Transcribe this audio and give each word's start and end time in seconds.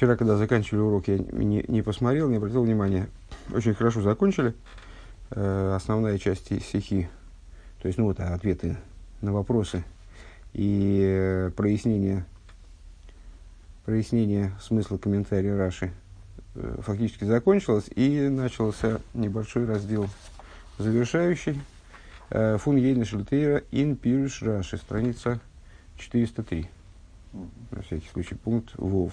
Вчера, 0.00 0.16
когда 0.16 0.38
заканчивали 0.38 0.80
урок, 0.80 1.08
я 1.08 1.18
не, 1.18 1.62
не 1.68 1.82
посмотрел, 1.82 2.30
не 2.30 2.38
обратил 2.38 2.62
внимания. 2.62 3.10
Очень 3.52 3.74
хорошо 3.74 4.00
закончили. 4.00 4.54
Э, 5.30 5.74
основная 5.76 6.16
часть 6.16 6.46
стихи, 6.46 7.06
то 7.82 7.86
есть, 7.86 7.98
ну 7.98 8.06
вот, 8.06 8.18
ответы 8.18 8.78
на 9.20 9.34
вопросы 9.34 9.84
и 10.54 11.02
э, 11.04 11.50
прояснение, 11.54 12.24
прояснение 13.84 14.52
смысла 14.62 14.96
комментария 14.96 15.54
Раши 15.54 15.92
э, 16.54 16.78
фактически 16.80 17.24
закончилось, 17.24 17.90
и 17.94 18.30
начался 18.30 19.02
небольшой 19.12 19.66
раздел 19.66 20.08
завершающий. 20.78 21.60
Э, 22.30 22.56
Фун 22.56 22.76
Ейна 22.76 23.04
Шельтейра 23.04 23.64
Ин 23.70 23.96
Пируш 23.96 24.40
Раши, 24.40 24.78
страница 24.78 25.40
403. 25.98 26.70
На 27.70 27.82
всякий 27.82 28.08
случай, 28.08 28.34
пункт 28.34 28.72
ВОВ. 28.78 29.12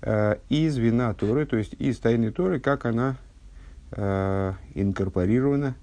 Э, 0.00 0.36
из 0.48 0.76
вина 0.76 1.12
Торы, 1.14 1.44
то 1.44 1.56
есть 1.56 1.74
из 1.78 1.98
тайны 1.98 2.30
Торы, 2.30 2.60
как 2.60 2.86
она 2.86 3.16
э, 3.90 4.52
инкорпорирована 4.74 5.74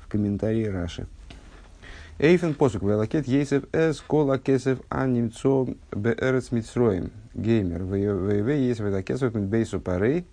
в 0.00 0.08
комментарии 0.08 0.66
Раши. 0.66 1.06
Эйфен 2.18 2.54
посук 2.54 2.82
велакет 2.82 3.26
ейсев 3.26 3.64
эс 3.72 4.00
кола 4.00 4.38
кесев 4.38 4.80
анимцо 4.90 5.66
беэрец 5.92 6.52
митсроем. 6.52 7.10
Геймер 7.34 7.84
ввв 7.84 8.48
есть 8.48 8.80
велакесов 8.80 9.34
бейсу 9.34 9.80
парей 9.80 10.26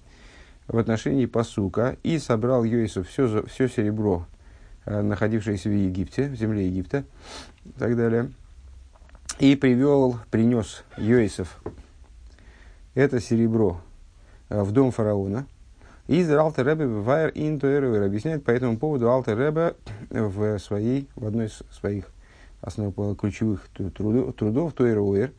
в 0.67 0.77
отношении 0.77 1.25
посука 1.25 1.95
и 2.03 2.19
собрал 2.19 2.63
Йосиф 2.65 3.07
все, 3.07 3.45
все 3.47 3.69
серебро, 3.69 4.27
э, 4.85 5.01
находившееся 5.01 5.69
в 5.69 5.73
Египте, 5.73 6.27
в 6.27 6.35
земле 6.35 6.67
Египта 6.67 7.05
и 7.63 7.71
так 7.79 7.95
далее. 7.95 8.29
И 9.39 9.55
привел, 9.55 10.19
принес 10.29 10.83
Йосиф 10.97 11.57
это 12.93 13.19
серебро 13.19 13.81
э, 14.49 14.61
в 14.61 14.71
дом 14.71 14.91
фараона. 14.91 15.45
И 16.07 16.23
Алтер 16.23 16.67
Ребе 16.67 16.87
Вайер 16.87 17.31
Интуэрвер 17.35 18.03
объясняет 18.03 18.43
по 18.43 18.51
этому 18.51 18.77
поводу 18.77 19.09
Алтер 19.09 19.37
Ребе 19.37 19.75
в, 20.09 20.59
своей, 20.59 21.07
в 21.15 21.25
одной 21.25 21.45
из 21.45 21.63
своих 21.71 22.05
основных 22.59 23.17
ключевых 23.17 23.67
трудов, 23.95 24.35
трудов 24.35 24.73
Туэруэр. 24.73 25.31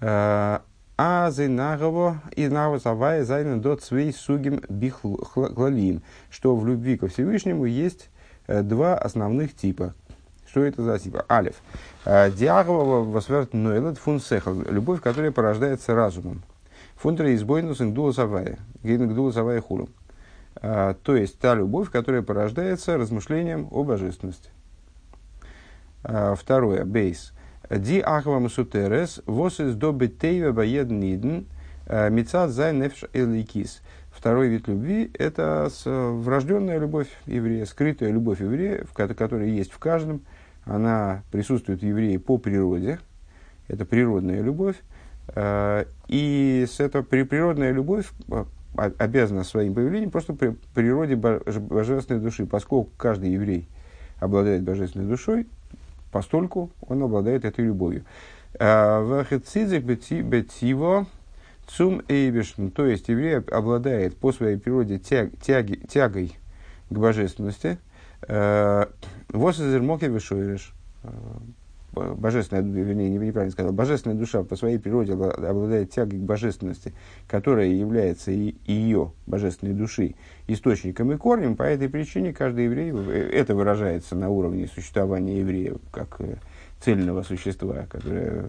Э, 0.00 0.58
а 1.02 1.30
зайнагово 1.30 2.20
и 2.36 2.48
навазавая 2.48 3.24
зайна 3.24 3.58
до 3.58 3.76
цвей 3.76 4.12
сугим 4.12 4.60
бихлалим, 4.68 6.02
что 6.28 6.54
в 6.54 6.66
любви 6.66 6.98
ко 6.98 7.08
Всевышнему 7.08 7.64
есть 7.64 8.10
э, 8.46 8.62
два 8.62 8.98
основных 8.98 9.54
типа. 9.54 9.94
Что 10.46 10.64
это 10.64 10.82
за 10.82 10.98
типа? 10.98 11.24
Алиф. 11.30 11.62
Диагова 12.04 13.04
восверт 13.04 13.54
нойлет 13.54 13.98
фунсехал. 13.98 14.60
Любовь, 14.62 15.00
которая 15.00 15.30
порождается 15.30 15.94
разумом. 15.94 16.42
Фунтера 17.00 17.34
избойнус 17.34 17.80
индула 17.80 18.12
савая, 18.12 18.58
гейн 18.82 19.32
савая 19.32 19.62
хулу. 19.62 19.88
А, 20.56 20.92
то 21.02 21.16
есть 21.16 21.38
та 21.38 21.54
любовь, 21.54 21.90
которая 21.90 22.20
порождается 22.20 22.98
размышлением 22.98 23.68
о 23.70 23.84
божественности. 23.84 24.50
А, 26.04 26.34
второе, 26.34 26.84
бейс. 26.84 27.32
Ди 27.70 28.00
ахвам 28.00 28.50
сутерес, 28.50 29.22
вос 29.24 29.60
из 29.60 29.76
до 29.76 29.92
бетейва 29.92 30.52
баед 30.52 30.90
ниден, 30.90 31.46
а, 31.86 32.10
мецад 32.10 32.50
зай 32.50 32.74
нефш 32.74 33.04
эликис. 33.14 33.80
Второй 34.10 34.48
вид 34.48 34.68
любви– 34.68 35.10
это 35.18 35.70
врожденная 35.84 36.78
любовь 36.78 37.08
еврея, 37.24 37.64
скрытая 37.64 38.10
любовь 38.10 38.42
еврея, 38.42 38.84
которая 38.92 39.48
есть 39.48 39.72
в 39.72 39.78
каждом. 39.78 40.20
Она 40.64 41.22
присутствует 41.32 41.80
в 41.80 41.86
еврее 41.86 42.18
по 42.18 42.36
природе. 42.36 42.98
Это 43.68 43.86
природная 43.86 44.42
любовь. 44.42 44.76
Э, 45.34 45.84
и 46.08 46.66
с 46.68 46.80
этого 46.80 47.02
природная 47.02 47.72
любовь 47.72 48.10
э, 48.30 48.44
обязана 48.98 49.44
своим 49.44 49.74
появлением 49.74 50.10
просто 50.10 50.32
при 50.32 50.56
природе 50.74 51.16
божественной 51.16 52.20
души, 52.20 52.46
поскольку 52.46 52.90
каждый 52.96 53.30
еврей 53.30 53.68
обладает 54.18 54.62
божественной 54.62 55.06
душой, 55.06 55.46
постольку 56.10 56.70
он 56.86 57.02
обладает 57.02 57.44
этой 57.44 57.64
любовью. 57.64 58.04
Э, 58.54 59.24
цум 61.66 62.02
эйбешн, 62.08 62.68
то 62.68 62.84
есть 62.84 63.08
еврей 63.08 63.38
обладает 63.38 64.16
по 64.16 64.32
своей 64.32 64.56
природе 64.56 64.98
тяг, 64.98 65.30
тяги, 65.40 65.76
тягой 65.88 66.36
к 66.88 66.98
божественности. 66.98 67.78
Восизермоке 69.28 70.08
вишуириш 70.08 70.74
божественная, 71.92 72.62
вернее, 72.62 73.08
неправильно 73.08 73.52
сказал, 73.52 73.72
божественная 73.72 74.16
душа 74.16 74.42
по 74.42 74.56
своей 74.56 74.78
природе 74.78 75.12
обладает 75.12 75.90
тягой 75.90 76.18
к 76.18 76.22
божественности, 76.22 76.94
которая 77.26 77.66
является 77.68 78.30
и 78.30 78.54
ее, 78.66 79.12
божественной 79.26 79.74
души, 79.74 80.14
источником 80.46 81.12
и 81.12 81.16
корнем. 81.16 81.56
По 81.56 81.64
этой 81.64 81.88
причине 81.88 82.32
каждый 82.32 82.64
еврей, 82.64 82.92
э, 82.92 83.30
это 83.32 83.54
выражается 83.54 84.16
на 84.16 84.28
уровне 84.28 84.66
существования 84.66 85.40
еврея 85.40 85.74
как 85.90 86.20
э, 86.20 86.36
цельного 86.80 87.22
существа, 87.22 87.86
которое 87.88 88.44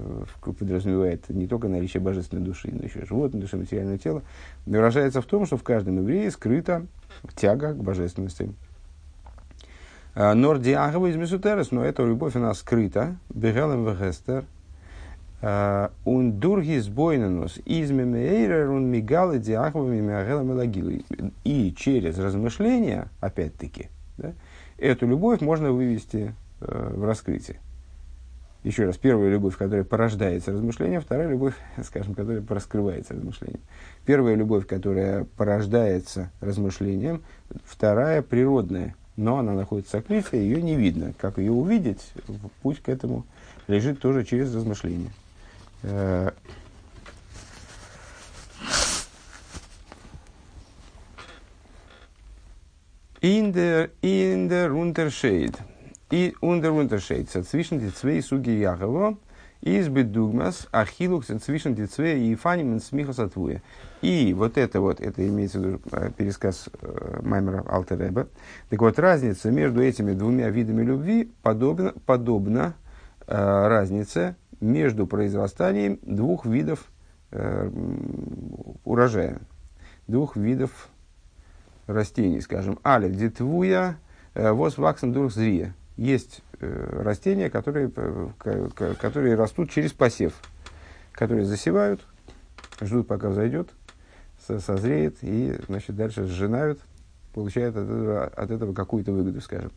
э, 0.45 0.51
подразумевает 0.53 1.29
не 1.29 1.47
только 1.47 1.67
наличие 1.67 2.01
божественной 2.01 2.43
души, 2.43 2.69
но 2.71 2.83
еще 2.83 3.05
животной 3.05 3.41
души, 3.41 3.57
материальное 3.57 3.97
тело, 3.97 4.23
выражается 4.65 5.21
в 5.21 5.25
том, 5.25 5.45
что 5.45 5.57
в 5.57 5.63
каждом 5.63 5.97
еврее 5.97 6.31
скрыта 6.31 6.85
тяга 7.35 7.73
к 7.73 7.83
божественности. 7.83 8.53
А, 10.13 10.33
Нордиагова 10.33 11.07
из 11.07 11.15
Месутерес, 11.15 11.71
но 11.71 11.83
эта 11.85 12.03
любовь, 12.03 12.35
она 12.35 12.53
скрыта. 12.53 13.15
Бегелем 13.29 13.85
вегестер. 13.85 14.45
Он 15.41 16.33
дурги 16.33 16.77
сбойненус 16.77 17.57
из 17.65 17.89
мемейрер 17.89 18.69
он 18.69 18.85
мигалы 18.91 19.39
диаховыми 19.39 19.99
мягелем 19.99 20.61
и 20.61 21.33
И 21.43 21.73
через 21.73 22.19
размышления, 22.19 23.07
опять-таки, 23.21 23.89
да, 24.17 24.33
эту 24.77 25.07
любовь 25.07 25.41
можно 25.41 25.71
вывести 25.71 26.35
э, 26.59 26.93
в 26.95 27.03
раскрытие. 27.05 27.57
Еще 28.63 28.85
раз, 28.85 28.97
первая 28.97 29.31
любовь, 29.31 29.57
которая 29.57 29.83
порождается 29.83 30.51
размышлением, 30.51 31.01
вторая 31.01 31.27
любовь, 31.29 31.55
скажем, 31.83 32.13
которая 32.13 32.43
раскрывается 32.47 33.15
размышлением. 33.15 33.61
Первая 34.05 34.35
любовь, 34.35 34.67
которая 34.67 35.23
порождается 35.37 36.29
размышлением, 36.41 37.23
вторая 37.65 38.21
природная, 38.21 38.93
но 39.15 39.39
она 39.39 39.53
находится 39.53 39.97
в 39.97 40.01
сокрытии, 40.01 40.37
ее 40.37 40.61
не 40.61 40.75
видно. 40.75 41.13
Как 41.17 41.37
ее 41.37 41.51
увидеть, 41.51 42.11
путь 42.61 42.81
к 42.81 42.89
этому 42.89 43.25
лежит 43.67 43.99
тоже 43.99 44.23
через 44.23 44.53
размышление. 44.53 45.11
In 53.21 53.53
der, 53.53 53.91
in 54.01 54.49
der 54.49 54.71
Unterschied, 54.71 55.55
и 56.09 56.35
unter 56.41 56.71
Unterschied, 56.71 57.29
zwischen 57.29 57.79
die 57.79 57.93
zwei 57.93 58.19
Sugi 58.19 58.59
Яхова, 58.59 59.15
из 59.61 59.89
бедугмас 59.89 60.67
ахилукс 60.71 61.29
die 61.29 61.87
zwei 61.87 62.17
и 62.17 62.35
фаним 62.35 62.79
смихас 62.79 63.19
атвуя. 63.19 63.61
И 64.01 64.33
вот 64.33 64.57
это 64.57 64.81
вот, 64.81 64.99
это 64.99 65.27
имеется 65.27 65.59
в 65.59 65.63
виду 65.63 65.81
э, 65.91 66.09
пересказ 66.17 66.69
э, 66.81 67.19
Маймера 67.21 67.63
Алтереба. 67.67 68.27
Так 68.69 68.81
вот, 68.81 68.97
разница 68.97 69.51
между 69.51 69.81
этими 69.81 70.13
двумя 70.13 70.49
видами 70.49 70.83
любви 70.83 71.31
подобна, 71.43 71.93
подобна 72.05 72.73
э, 73.27 73.67
разнице 73.67 74.35
между 74.59 75.05
произрастанием 75.05 75.99
двух 76.01 76.45
видов 76.47 76.85
э, 77.29 77.69
урожая, 78.83 79.39
двух 80.07 80.35
видов 80.35 80.89
растений, 81.85 82.41
скажем, 82.41 82.79
алев 82.81 83.15
детвуя, 83.15 83.97
э, 84.33 84.51
вос 84.51 84.79
ваксен 84.79 85.13
дурх 85.13 85.31
зрия. 85.31 85.75
Есть 86.01 86.41
э, 86.59 87.01
растения, 87.03 87.51
которые, 87.51 87.91
э, 87.95 88.69
которые 88.99 89.35
растут 89.35 89.69
через 89.69 89.93
посев, 89.93 90.33
которые 91.11 91.45
засевают, 91.45 92.01
ждут, 92.81 93.07
пока 93.07 93.29
взойдет, 93.29 93.69
созреет 94.39 95.17
и 95.21 95.55
значит, 95.67 95.95
дальше 95.95 96.25
сжинают, 96.25 96.79
получают 97.35 97.75
от 97.75 97.83
этого, 97.83 98.23
от 98.25 98.49
этого 98.49 98.73
какую-то 98.73 99.11
выгоду, 99.11 99.41
скажем. 99.41 99.71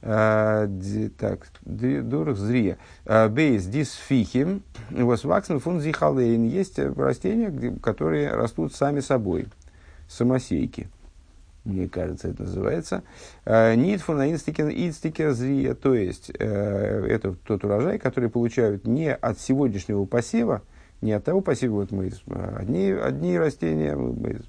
А, 0.00 0.66
ди, 0.66 1.08
так, 1.10 1.46
дурах 1.60 2.38
зрия. 2.38 2.76
А, 3.06 3.28
бейс 3.28 3.64
дисфихим, 3.66 4.64
восваксен 4.90 5.60
фун 5.60 5.80
зихалейн. 5.80 6.42
Есть 6.42 6.80
растения, 6.80 7.50
где, 7.50 7.70
которые 7.70 8.32
растут 8.34 8.74
сами 8.74 8.98
собой, 8.98 9.46
самосейки 10.08 10.88
мне 11.64 11.88
кажется, 11.88 12.28
это 12.28 12.42
называется. 12.42 13.04
А, 13.44 13.74
Нитфуна 13.74 14.30
инстикер 14.30 15.32
зрия, 15.32 15.74
то 15.74 15.94
есть 15.94 16.30
э, 16.38 17.06
это 17.08 17.34
тот 17.34 17.64
урожай, 17.64 17.98
который 17.98 18.28
получают 18.30 18.86
не 18.86 19.14
от 19.14 19.38
сегодняшнего 19.38 20.04
посева, 20.04 20.62
не 21.00 21.12
от 21.12 21.24
того 21.24 21.40
посева, 21.40 21.74
вот 21.74 21.92
мы 21.92 22.10
одни, 22.56 22.90
одни 22.90 23.38
растения, 23.38 23.94
мы 23.94 24.40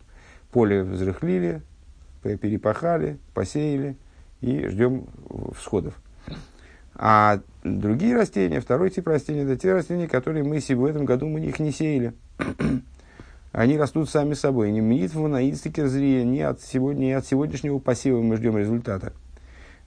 поле 0.51 0.83
взрыхлили, 0.83 1.61
перепахали, 2.21 3.19
посеяли 3.33 3.95
и 4.41 4.67
ждем 4.67 5.05
всходов. 5.55 5.93
А 6.95 7.39
другие 7.63 8.15
растения, 8.15 8.59
второй 8.59 8.89
тип 8.89 9.07
растений, 9.07 9.41
это 9.41 9.57
те 9.57 9.73
растения, 9.73 10.07
которые 10.07 10.43
мы 10.43 10.59
в 10.59 10.85
этом 10.85 11.05
году 11.05 11.27
мы 11.27 11.41
их 11.41 11.59
не 11.59 11.71
сеяли. 11.71 12.13
Они 13.53 13.77
растут 13.77 14.09
сами 14.09 14.33
собой. 14.33 14.71
Не 14.71 14.81
митву 14.81 15.27
на 15.27 15.39
зрия, 15.51 16.23
не 16.23 16.41
от, 16.41 16.59
сегодня, 16.61 17.05
не 17.05 17.13
от 17.13 17.25
сегодняшнего 17.25 17.77
посева 17.77 18.19
мы 18.19 18.35
ждем 18.35 18.57
результата. 18.57 19.13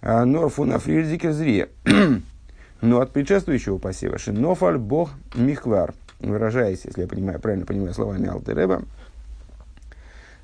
А 0.01 0.25
норфу 0.25 0.65
на 0.65 0.79
фрирдикер 0.79 1.33
зрия. 1.33 1.69
Но 2.81 3.01
от 3.01 3.11
предшествующего 3.11 3.79
посева. 3.79 4.19
Шинофаль 4.19 4.79
бог 4.79 5.11
михвар. 5.35 5.95
Выражаясь, 6.21 6.85
если 6.85 7.03
я 7.03 7.09
понимаю, 7.09 7.41
правильно 7.41 7.67
понимаю 7.67 7.93
словами 7.93 8.29
Алтереба, 8.29 8.83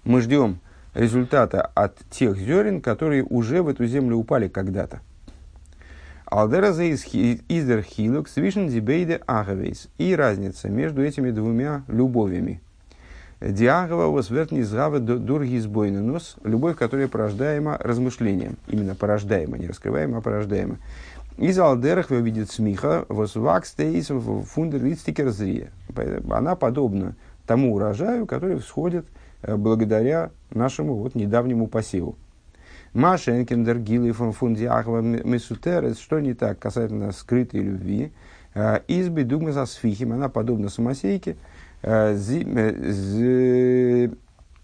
мы 0.04 0.20
ждем 0.20 0.58
результата 0.92 1.62
от 1.62 1.96
тех 2.10 2.36
зерен, 2.36 2.80
которые 2.80 3.22
уже 3.22 3.62
в 3.62 3.69
эту 3.69 3.86
землю 3.86 4.16
упали 4.16 4.48
когда-то. 4.48 5.00
Алдераза 6.26 6.82
из 6.82 7.04
издер 7.04 7.82
хилук 7.82 8.28
свишен 8.28 8.66
дибейде 8.66 9.20
агавейс. 9.26 9.88
И 9.98 10.16
разница 10.16 10.69
между 10.69 11.04
этими 11.04 11.30
двумя 11.30 11.84
любовями. 11.86 12.60
Диагова 13.44 14.06
восвертни 14.06 14.62
згава 14.62 15.00
дурги 15.00 15.58
нос. 16.00 16.36
Любовь, 16.44 16.76
которая 16.76 17.08
порождаема 17.08 17.76
размышлением. 17.78 18.56
Именно 18.68 18.94
порождаема, 18.94 19.58
не 19.58 19.66
раскрываема, 19.66 20.18
а 20.18 20.20
порождаема. 20.20 20.78
Из 21.38 21.58
алдерах 21.58 22.10
вы 22.10 22.20
видит 22.20 22.50
смеха 22.50 23.04
восвакстейс 23.08 24.10
фундер 24.50 24.82
зрия. 25.30 25.70
Она 26.30 26.56
подобна 26.56 27.16
тому 27.46 27.74
урожаю, 27.74 28.26
который 28.26 28.58
всходит 28.58 29.06
Э, 29.42 29.56
благодаря 29.56 30.30
нашему 30.50 30.94
вот 30.94 31.14
недавнему 31.14 31.66
посеву. 31.66 32.16
Маша 32.94 33.38
Энкендер 33.38 33.78
Гилы 33.78 34.12
фон 34.12 34.32
Фундиахова 34.32 35.00
Месутерес, 35.00 35.98
что 35.98 36.20
не 36.20 36.34
так 36.34 36.58
касательно 36.58 37.10
скрытой 37.12 37.60
любви, 37.60 38.12
э, 38.54 38.80
избы 38.86 39.24
Дугма 39.24 39.52
за 39.52 39.66
сфихим, 39.66 40.12
она 40.12 40.28
подобна 40.28 40.68
самосейке, 40.68 41.36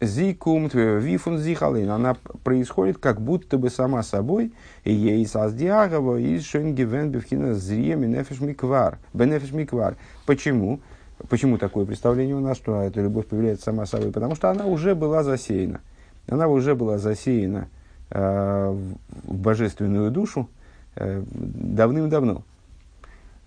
Зикум 0.01 0.69
вифун 0.69 1.39
зихалин, 1.39 1.91
она 1.91 2.15
происходит 2.45 2.99
как 2.99 3.21
будто 3.21 3.59
бы 3.59 3.69
сама 3.69 4.05
собой, 4.05 4.53
и 4.85 4.93
ей 4.93 5.27
создиагова 5.27 6.19
и 6.19 6.39
шенгивен 6.39 7.11
бифхина 7.11 7.55
зрием 7.55 8.03
бенефиш 8.03 8.41
миквар. 8.41 8.99
Бенефиш 9.13 9.51
миквар. 9.53 9.97
Почему? 10.25 10.81
Почему 11.29 11.59
такое 11.59 11.85
представление 11.85 12.37
у 12.37 12.41
нас, 12.41 12.57
что 12.57 12.81
эта 12.81 13.01
любовь 13.01 13.27
появляется 13.27 13.65
сама 13.65 13.87
собой? 13.87 14.13
Потому 14.13 14.37
что 14.37 14.51
она 14.51 14.67
уже 14.67 14.95
была 14.95 15.25
засеяна. 15.25 15.81
Она 16.29 16.47
уже 16.47 16.77
была 16.77 16.99
засеяна 16.99 17.69
э, 18.11 18.77
в 19.25 19.35
божественную 19.35 20.13
душу 20.13 20.49
э, 20.95 21.25
давным-давно. 21.29 22.45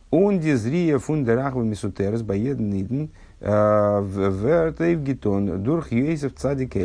Он 0.09 0.41
дизрия 0.41 0.99
фундерахва 0.99 1.61
мисутерс 1.63 2.23
боеднидн 2.23 3.03
э, 3.03 3.07
вертейв 3.41 5.01
гитон 5.01 5.63
дурх 5.63 5.91
юэйсов 5.91 6.33
цадик 6.35 6.75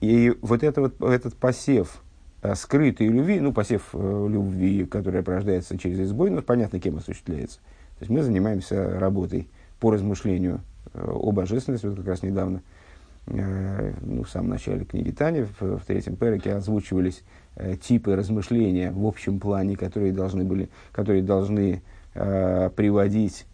И 0.00 0.34
вот, 0.40 0.62
это 0.62 0.80
вот 0.80 1.00
этот 1.02 1.34
посев 1.34 2.02
э, 2.42 2.54
скрытой 2.54 3.08
любви, 3.08 3.38
ну, 3.40 3.52
посев 3.52 3.90
э, 3.92 4.26
любви, 4.30 4.86
которая 4.86 5.22
порождается 5.22 5.76
через 5.78 6.00
избой, 6.00 6.30
ну, 6.30 6.42
понятно, 6.42 6.80
кем 6.80 6.96
осуществляется. 6.96 7.58
То 7.98 8.00
есть 8.00 8.10
мы 8.10 8.22
занимаемся 8.22 8.98
работой 8.98 9.48
по 9.78 9.90
размышлению 9.90 10.60
э, 10.94 11.06
о 11.06 11.32
божественности, 11.32 11.86
вот 11.86 11.96
как 11.96 12.06
раз 12.06 12.22
недавно, 12.22 12.62
ну, 13.26 14.22
в 14.22 14.28
самом 14.28 14.50
начале 14.50 14.84
книги 14.84 15.10
Тани, 15.10 15.42
в, 15.42 15.78
в 15.78 15.84
третьем 15.86 16.16
переке 16.16 16.52
озвучивались 16.52 17.22
типы 17.80 18.14
размышления 18.16 18.90
в 18.90 19.06
общем 19.06 19.40
плане, 19.40 19.78
которые 19.78 20.12
должны, 20.12 20.44
были, 20.44 20.68
которые 20.92 21.22
должны 21.22 21.82
приводить 22.12 23.46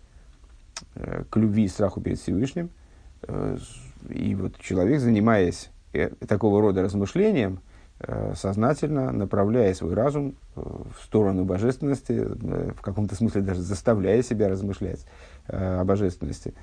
к 0.94 1.36
любви 1.36 1.64
и 1.64 1.68
страху 1.68 2.00
перед 2.00 2.18
Всевышним. 2.18 2.70
Э, 3.22 3.56
и 4.08 4.34
вот 4.34 4.58
человек, 4.58 5.00
занимаясь 5.00 5.70
э, 5.92 6.08
такого 6.26 6.60
рода 6.60 6.82
размышлением, 6.82 7.60
э, 8.00 8.32
сознательно 8.36 9.12
направляя 9.12 9.74
свой 9.74 9.94
разум 9.94 10.36
э, 10.56 10.60
в 10.60 11.02
сторону 11.02 11.44
божественности, 11.44 12.12
в 12.12 12.80
каком-то 12.80 13.14
смысле 13.14 13.42
даже 13.42 13.60
заставляя 13.60 14.22
себя 14.22 14.48
размышлять, 14.48 15.04
э, 15.48 15.80
о 15.80 15.84
божественности, 15.84 16.54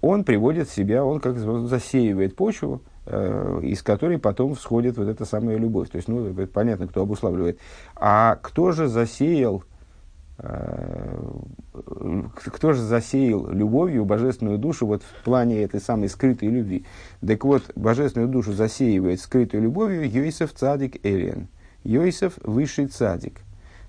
он 0.00 0.24
приводит 0.24 0.68
себя, 0.68 1.04
он 1.04 1.20
как 1.20 1.38
засеивает 1.38 2.36
почву, 2.36 2.82
э, 3.06 3.60
из 3.62 3.82
которой 3.82 4.18
потом 4.18 4.54
всходит 4.54 4.96
вот 4.98 5.08
эта 5.08 5.24
самая 5.24 5.56
любовь. 5.56 5.90
То 5.90 5.96
есть, 5.96 6.08
ну, 6.08 6.26
это 6.26 6.46
понятно, 6.46 6.86
кто 6.86 7.02
обуславливает. 7.02 7.58
А 7.96 8.36
кто 8.42 8.72
же 8.72 8.88
засеял, 8.88 9.62
э, 9.62 9.79
кто 12.34 12.72
же 12.72 12.80
засеял 12.80 13.50
любовью 13.50 14.06
божественную 14.06 14.58
душу 14.58 14.86
вот 14.86 15.02
в 15.02 15.22
плане 15.22 15.62
этой 15.62 15.80
самой 15.80 16.08
скрытой 16.08 16.48
любви? 16.48 16.86
Так 17.26 17.44
вот, 17.44 17.70
божественную 17.76 18.30
душу 18.30 18.52
засеивает 18.52 19.20
скрытой 19.20 19.60
любовью 19.60 20.10
Йосиф 20.10 20.54
Цадик 20.54 21.04
Элиен. 21.04 21.48
Йосиф– 21.84 22.38
высший 22.42 22.86
цадик. 22.86 23.40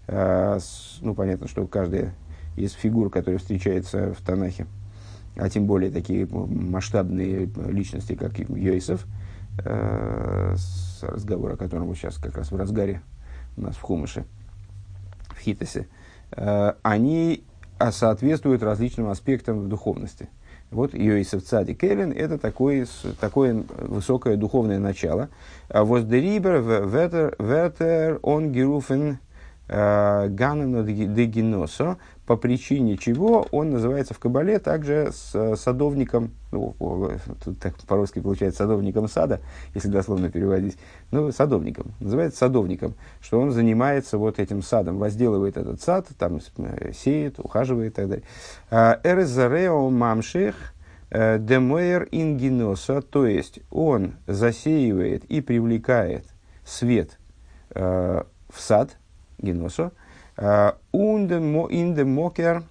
Э, 0.08 0.60
ну, 1.02 1.14
понятно, 1.14 1.48
что 1.48 1.66
каждая 1.68 2.14
из 2.58 2.74
фигур, 2.74 3.10
которые 3.10 3.40
встречаются 3.40 4.14
в 4.14 4.22
Танахе, 4.22 4.66
а 5.38 5.50
тем 5.50 5.66
более 5.66 5.90
такие 5.90 6.26
масштабные 6.26 7.50
личности, 7.68 8.16
как 8.16 8.38
Йосиф, 8.40 9.06
э, 9.64 10.56
с 10.58 11.04
разговора, 11.04 11.54
о 11.54 11.58
котором 11.58 11.88
мы 11.88 11.96
сейчас 11.96 12.18
как 12.18 12.38
раз 12.38 12.52
в 12.52 12.56
разгаре 12.58 13.02
у 13.56 13.62
нас 13.62 13.76
в 13.76 13.82
Хумыше, 13.82 14.26
в 15.30 15.40
Хитосе, 15.40 15.82
э, 15.82 16.01
они 16.32 17.44
соответствуют 17.92 18.64
различным 18.64 19.10
аспектам 19.10 19.68
духовности. 19.70 20.30
Вот 20.72 20.94
Йосиф 20.94 21.44
Цадик 21.44 21.84
Эллен– 21.84 22.12
это 22.16 22.38
такое, 22.38 22.88
такое 23.20 23.64
высокое 23.78 24.38
духовное 24.38 24.80
начало. 24.80 25.28
Воздерибер 25.68 26.62
ветер 27.38 28.20
он 28.22 28.54
геруфен 28.54 29.20
э, 29.68 30.28
ганена 30.30 30.84
дегиносо 30.84 31.98
по 32.32 32.38
причине 32.38 32.96
чего 32.96 33.46
он 33.52 33.72
называется 33.72 34.14
в 34.14 34.20
Кабале 34.20 34.58
также 34.58 35.12
с, 35.12 35.58
садовником, 35.58 36.32
ну, 36.54 36.74
тут 37.44 37.60
так 37.60 37.76
по-русски 37.86 38.22
получается 38.22 38.60
садовником 38.60 39.10
сада, 39.10 39.42
если 39.76 39.90
дословно 39.90 40.30
переводить, 40.30 40.78
ну, 41.12 41.30
садовником, 41.34 41.88
называется 42.00 42.38
садовником, 42.38 42.94
что 43.20 43.38
он 43.38 43.52
занимается 43.52 44.18
вот 44.18 44.40
этим 44.40 44.62
садом, 44.62 44.98
возделывает 44.98 45.58
этот 45.58 45.82
сад, 45.82 46.08
там 46.18 46.40
э, 46.60 46.94
сеет, 46.94 47.38
ухаживает 47.38 47.92
и 47.92 47.96
так 47.96 48.08
далее. 48.08 48.26
А, 48.70 49.02
Эрзарео 49.04 49.90
мамших 49.90 50.56
э, 51.10 51.38
демоер 51.38 52.08
ингиноса, 52.12 53.02
то 53.02 53.28
есть 53.28 53.60
он 53.72 54.14
засеивает 54.26 55.26
и 55.26 55.42
привлекает 55.42 56.26
свет 56.64 57.20
э, 57.72 58.24
в 58.50 58.62
сад, 58.62 58.96
геносо, 59.38 59.92
in 60.42 62.04
мокер 62.04 62.64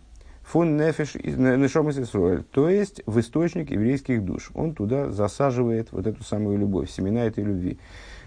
фун 0.43 0.77
нефеш 0.77 1.15
нешомас 1.15 1.97
Исруэль, 1.99 2.43
то 2.43 2.69
есть 2.69 3.03
в 3.07 3.21
источник 3.21 3.71
еврейских 3.71 4.25
душ. 4.25 4.51
Он 4.55 4.75
туда 4.75 5.11
засаживает 5.11 5.93
вот 5.93 6.07
эту 6.07 6.25
самую 6.25 6.59
любовь, 6.59 6.91
семена 6.91 7.25
этой 7.25 7.45
любви. 7.45 7.79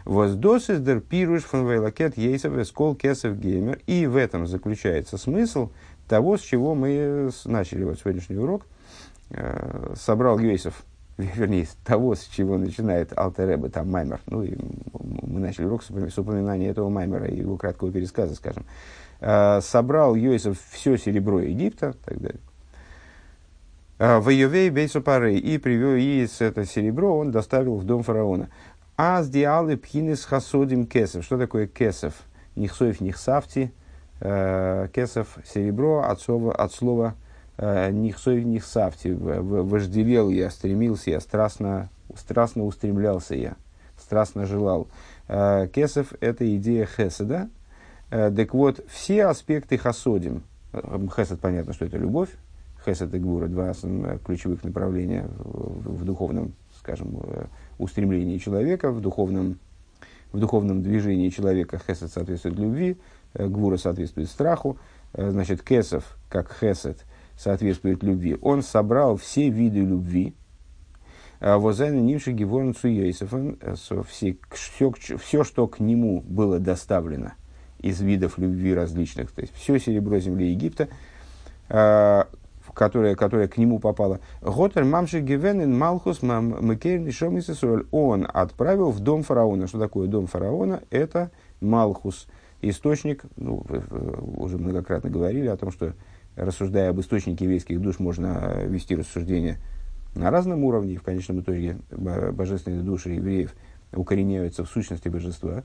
Воздосис 0.05 0.79
дер 0.79 1.01
пируш 1.01 1.43
фон 1.43 1.67
вейлакет 1.67 2.17
ейсов 2.17 2.57
эскол 2.57 2.95
кесов 2.95 3.37
геймер. 3.39 3.79
И 3.87 4.05
в 4.05 4.15
этом 4.15 4.47
заключается 4.47 5.17
смысл 5.17 5.71
того, 6.07 6.37
с 6.37 6.41
чего 6.41 6.75
мы 6.75 7.29
начали 7.45 7.83
вот 7.83 7.99
сегодняшний 7.99 8.37
урок. 8.37 8.65
Э, 9.29 9.93
собрал 9.95 10.39
Йосиф, 10.39 10.83
вернее, 11.17 11.67
того, 11.83 12.15
с 12.15 12.25
чего 12.25 12.57
начинает 12.57 13.17
Алтереба, 13.17 13.69
там 13.69 13.91
Маймер. 13.91 14.21
Ну, 14.27 14.43
и 14.43 14.55
мы 14.93 15.39
начали 15.39 15.65
урок 15.65 15.83
с 15.83 16.17
упоминания 16.17 16.69
этого 16.69 16.89
Маймера 16.89 17.27
и 17.27 17.37
его 17.37 17.57
краткого 17.57 17.91
пересказа, 17.91 18.35
скажем. 18.35 18.65
Э, 19.19 19.61
собрал 19.61 20.15
Йосиф 20.15 20.59
все 20.71 20.97
серебро 20.97 21.39
Египта, 21.39 21.95
так 22.05 22.19
далее. 22.19 22.41
Э, 23.99 24.19
в 24.19 24.29
Йовей 24.29 24.69
Бейсопарей 24.69 25.37
и 25.37 25.57
привел 25.57 25.95
и 25.95 26.27
это 26.39 26.65
серебро 26.65 27.17
он 27.17 27.31
доставил 27.31 27.77
в 27.77 27.85
дом 27.85 28.03
фараона. 28.03 28.49
А 28.97 29.23
с 29.23 29.29
диалы 29.29 29.77
пхинес 29.77 30.25
хасодим 30.25 30.85
кесов. 30.85 31.23
Что 31.23 31.37
такое 31.37 31.67
кесов? 31.67 32.13
Нихсоев 32.55 33.01
нихсавти. 33.01 33.73
Э, 34.19 34.87
кесов 34.93 35.37
серебро 35.45 36.03
от 36.03 36.21
слова, 36.21 36.53
от 36.53 36.73
слова 36.73 37.15
нихсоев 37.57 38.45
нихсавти. 38.45 39.09
Вожделел 39.09 40.29
я, 40.29 40.49
стремился 40.49 41.11
я, 41.11 41.19
страстно, 41.19 41.89
страстно 42.15 42.63
устремлялся 42.65 43.35
я, 43.35 43.55
страстно 43.97 44.45
желал. 44.45 44.87
Кесов– 45.27 46.13
это 46.19 46.55
идея 46.55 46.85
хеседа, 46.85 47.49
Э, 48.13 48.29
так 48.29 48.53
вот, 48.53 48.79
все 48.89 49.25
аспекты 49.25 49.75
хасодим, 49.75 50.43
э, 50.71 50.99
хесед, 51.15 51.39
понятно, 51.39 51.73
что 51.73 51.85
это 51.85 51.97
любовь, 51.97 52.29
хесед 52.85 53.11
и 53.11 53.17
гвура, 53.17 53.47
два 53.47 53.73
ключевых 54.23 54.63
направления 54.63 55.27
в, 55.39 56.05
духовном, 56.05 56.53
скажем, 56.77 57.19
э, 57.23 57.45
устремлении 57.79 58.37
человека, 58.37 58.91
в 58.91 59.01
духовном, 59.01 59.57
в 60.31 60.39
духовном 60.39 60.83
движении 60.83 61.29
человека 61.29 61.81
хесед 61.87 62.11
соответствует 62.11 62.59
любви, 62.59 62.97
гвура 63.33 63.77
соответствует 63.77 64.29
страху, 64.29 64.77
значит, 65.17 65.63
кесов, 65.63 66.15
как 66.29 66.55
хесед, 66.59 67.03
соответствует 67.37 68.03
любви. 68.03 68.37
Он 68.41 68.61
собрал 68.61 69.17
все 69.17 69.49
виды 69.49 69.79
любви, 69.79 70.33
Возайн 71.39 72.05
Нимши 72.05 72.31
Геворн 72.31 72.73
Цуейсофен, 72.73 73.57
все, 74.07 74.93
все, 75.17 75.43
что 75.43 75.67
к 75.67 75.79
нему 75.81 76.21
было 76.21 76.59
доставлено 76.59 77.33
из 77.79 77.99
видов 77.99 78.37
любви 78.37 78.73
различных, 78.73 79.31
то 79.31 79.41
есть 79.41 79.53
все 79.53 79.77
серебро 79.77 80.19
земли 80.19 80.51
Египта, 80.51 80.87
которое, 82.73 83.15
которое 83.15 83.49
к 83.49 83.57
нему 83.57 83.79
попало. 83.79 84.21
Готер 84.41 84.85
мамши 84.85 85.19
гивенен 85.19 85.77
малхус 85.77 86.21
макерни 86.21 87.11
шомисесуэль. 87.11 87.87
Он 87.91 88.25
отправил 88.31 88.91
в 88.91 88.99
дом 89.01 89.23
фараона. 89.23 89.67
Что 89.67 89.79
такое 89.79 90.07
дом 90.07 90.27
фараона? 90.27 90.81
Это 90.89 91.29
малхус. 91.59 92.27
Источник, 92.61 93.25
ну, 93.35 93.65
уже 94.37 94.57
многократно 94.57 95.09
говорили 95.09 95.47
о 95.47 95.57
том, 95.57 95.71
что 95.71 95.93
рассуждая 96.35 96.89
об 96.89 96.99
источнике 96.99 97.45
еврейских 97.45 97.81
душ, 97.81 97.99
можно 97.99 98.63
вести 98.65 98.95
рассуждение 98.95 99.57
на 100.15 100.31
разном 100.31 100.63
уровне. 100.63 100.97
В 100.97 101.03
конечном 101.03 101.41
итоге 101.41 101.77
божественные 101.91 102.83
души 102.83 103.11
евреев 103.11 103.53
укореняются 103.93 104.63
в 104.63 104.69
сущности 104.69 105.09
божества. 105.09 105.63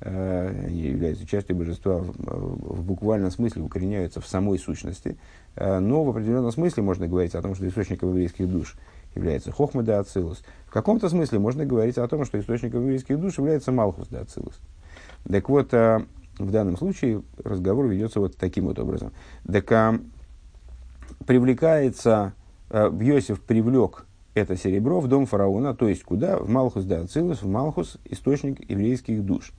Э, 0.00 0.66
они 0.66 0.80
являются 0.82 1.26
частью 1.26 1.56
божества 1.56 1.98
в, 1.98 2.78
в 2.78 2.82
буквальном 2.82 3.30
смысле, 3.30 3.62
укореняются 3.62 4.20
в 4.20 4.26
самой 4.26 4.58
сущности. 4.58 5.18
Э, 5.56 5.78
но 5.78 6.04
в 6.04 6.10
определенном 6.10 6.52
смысле 6.52 6.82
можно 6.82 7.06
говорить 7.06 7.34
о 7.34 7.42
том, 7.42 7.54
что 7.54 7.68
источником 7.68 8.10
еврейских 8.10 8.48
душ 8.48 8.76
является 9.14 9.52
Хохма 9.52 9.82
да 9.82 9.98
Ацилус. 9.98 10.42
В 10.66 10.70
каком-то 10.70 11.08
смысле 11.08 11.38
можно 11.38 11.66
говорить 11.66 11.98
о 11.98 12.08
том, 12.08 12.24
что 12.24 12.38
источником 12.38 12.82
еврейских 12.82 13.20
душ 13.20 13.38
является 13.38 13.72
Малхус 13.72 14.08
да 14.08 14.20
Ацилус. 14.20 14.58
Так 15.28 15.48
вот, 15.48 15.74
э, 15.74 16.00
в 16.44 16.50
данном 16.50 16.76
случае 16.76 17.22
разговор 17.42 17.86
ведется 17.86 18.20
вот 18.20 18.36
таким 18.36 18.66
вот 18.66 18.78
образом. 18.78 19.12
Так 19.50 20.00
привлекается, 21.26 22.34
Йосиф 22.70 23.40
привлек 23.40 24.06
это 24.34 24.56
серебро 24.56 25.00
в 25.00 25.08
дом 25.08 25.26
фараона, 25.26 25.74
то 25.74 25.88
есть 25.88 26.04
куда? 26.04 26.38
В 26.38 26.48
Малхус 26.48 26.84
да 26.84 27.00
Ацилус, 27.00 27.42
в 27.42 27.48
Малхус, 27.48 27.98
источник 28.04 28.68
еврейских 28.70 29.24
душ. 29.24 29.52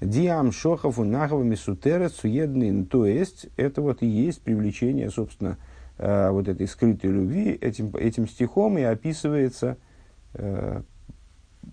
Диам 0.00 0.52
шохову 0.52 1.04
нахова 1.04 1.42
мисутера 1.42 2.08
суеднин. 2.08 2.86
То 2.86 3.06
есть, 3.06 3.46
это 3.56 3.82
вот 3.82 4.02
и 4.02 4.06
есть 4.06 4.42
привлечение, 4.42 5.10
собственно, 5.10 5.58
э, 5.98 6.30
вот 6.30 6.48
этой 6.48 6.66
скрытой 6.66 7.10
любви. 7.10 7.52
Этим, 7.52 7.94
этим 7.96 8.26
стихом 8.26 8.78
и 8.78 8.82
описывается 8.82 9.76
э, 10.34 10.82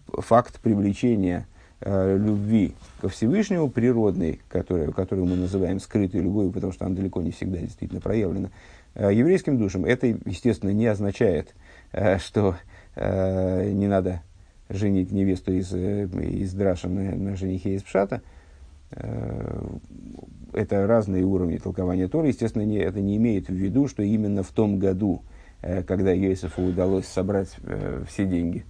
факт 0.08 0.60
привлечения 0.60 1.48
э, 1.82 2.18
любви 2.18 2.74
ко 3.02 3.10
Всевышнему, 3.10 3.70
природной, 3.70 4.40
которую, 4.48 4.94
которую 4.94 5.28
мы 5.28 5.36
называем 5.36 5.80
скрытой 5.80 6.22
любовью, 6.22 6.52
потому 6.52 6.74
что 6.74 6.86
она 6.86 6.96
далеко 6.96 7.22
не 7.22 7.32
всегда 7.32 7.60
действительно 7.60 8.02
проявлена, 8.02 8.50
еврейским 8.96 9.58
душам. 9.58 9.86
Это, 9.86 10.08
естественно, 10.08 10.72
не 10.72 10.88
означает, 10.88 11.54
что 12.18 12.58
не 12.96 13.88
надо 13.88 14.22
женить 14.74 15.12
невесту 15.12 15.54
из, 15.54 15.74
э, 15.74 16.06
из 16.06 16.54
Драша 16.54 16.90
на, 16.90 17.16
на 17.16 17.36
женихе 17.36 17.76
из 17.76 17.84
Пшата. 17.84 18.22
Э, 18.92 19.64
это 20.54 20.88
разные 20.88 21.24
уровни 21.24 21.58
толкования 21.58 22.08
Торы. 22.08 22.30
Естественно, 22.30 22.64
не, 22.64 22.78
это 22.78 23.00
не 23.00 23.18
имеет 23.18 23.48
в 23.48 23.54
виду, 23.54 23.88
что 23.88 24.04
именно 24.04 24.44
в 24.44 24.50
том 24.50 24.80
году, 24.80 25.22
э, 25.62 25.84
когда 25.84 26.12
Йосифу 26.12 26.64
удалось 26.64 27.06
собрать 27.06 27.56
все 28.08 28.26
деньги, 28.26 28.66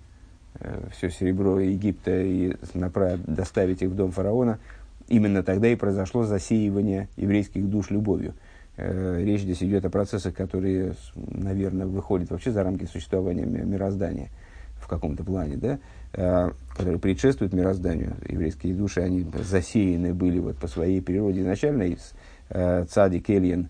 все 0.91 1.09
серебро 1.09 1.59
Египта 1.59 2.21
и 2.21 2.55
направить, 2.73 3.23
доставить 3.25 3.81
их 3.81 3.89
в 3.89 3.95
дом 3.95 4.11
фараона, 4.11 4.59
именно 5.07 5.43
тогда 5.43 5.67
и 5.67 5.75
произошло 5.75 6.23
засеивание 6.23 7.09
еврейских 7.17 7.69
душ 7.69 7.89
любовью. 7.89 8.33
Речь 8.77 9.41
здесь 9.41 9.61
идет 9.63 9.85
о 9.85 9.89
процессах, 9.89 10.33
которые, 10.33 10.93
наверное, 11.15 11.85
выходят 11.85 12.31
вообще 12.31 12.51
за 12.51 12.63
рамки 12.63 12.85
существования 12.85 13.45
мироздания– 13.45 14.29
в 14.81 14.87
каком-то 14.87 15.23
плане, 15.23 15.55
да, 15.55 15.79
э, 16.13 16.51
которые 16.71 16.99
предшествуют 16.99 17.53
мирозданию. 17.53 18.15
Еврейские 18.27 18.73
души, 18.73 19.01
они 19.01 19.25
засеяны 19.33 20.13
были 20.13 20.39
вот 20.39 20.57
по 20.57 20.67
своей 20.67 21.01
природе 21.01 21.41
изначально. 21.41 21.83
Из 21.83 22.13
э, 22.49 22.85
Цадик 22.89 23.29
Эльен, 23.29 23.69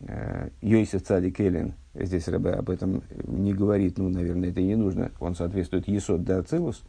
э, 0.00 0.48
Йосиф 0.62 1.02
Цадик 1.02 1.38
Эльен, 1.40 1.74
здесь 1.94 2.28
Рэбе 2.28 2.50
об 2.50 2.70
этом 2.70 3.02
не 3.24 3.52
говорит, 3.52 3.98
ну, 3.98 4.08
наверное, 4.08 4.50
это 4.50 4.60
и 4.60 4.64
не 4.64 4.76
нужно. 4.76 5.10
Он 5.20 5.34
соответствует 5.34 5.88
Есод 5.88 6.24
да 6.24 6.38
Ацилус. 6.38 6.82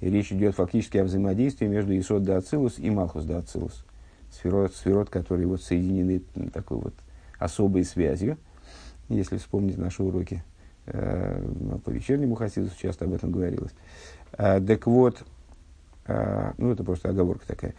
И 0.00 0.10
речь 0.10 0.32
идет 0.32 0.54
фактически 0.54 0.98
о 0.98 1.04
взаимодействии 1.04 1.66
между 1.66 1.92
Есод 1.92 2.22
да 2.22 2.36
Ацилус 2.36 2.78
и 2.78 2.90
Малхус 2.90 3.24
да 3.24 3.38
Ацилус. 3.38 3.84
Сферот, 4.30 4.74
сферот, 4.74 5.08
которые 5.10 5.46
вот 5.46 5.62
соединены 5.62 6.22
такой 6.52 6.78
вот 6.78 6.94
особой 7.38 7.84
связью, 7.84 8.38
если 9.08 9.36
вспомнить 9.36 9.78
наши 9.78 10.02
уроки 10.02 10.42
Э, 10.86 11.42
по 11.84 11.90
вечернему 11.90 12.36
хасидусу 12.36 12.76
часто 12.78 13.06
об 13.06 13.12
этом 13.12 13.32
говорилось. 13.32 13.72
Э, 14.38 14.60
так 14.60 14.86
вот, 14.86 15.24
э, 16.06 16.52
ну 16.58 16.70
это 16.70 16.84
просто 16.84 17.08
оговорка 17.08 17.44
такая. 17.46 17.74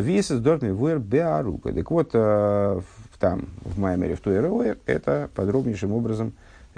Весес 0.00 0.38
дортми 0.38 0.70
вэр 0.70 1.00
беарука. 1.00 1.72
Так 1.72 1.90
вот, 1.90 2.12
там, 3.18 3.48
в 3.62 3.78
Маймере, 3.78 4.14
в 4.14 4.20
Туэроэ, 4.20 4.76
это 4.86 5.30
подробнейшим 5.34 5.92
образом 5.92 6.32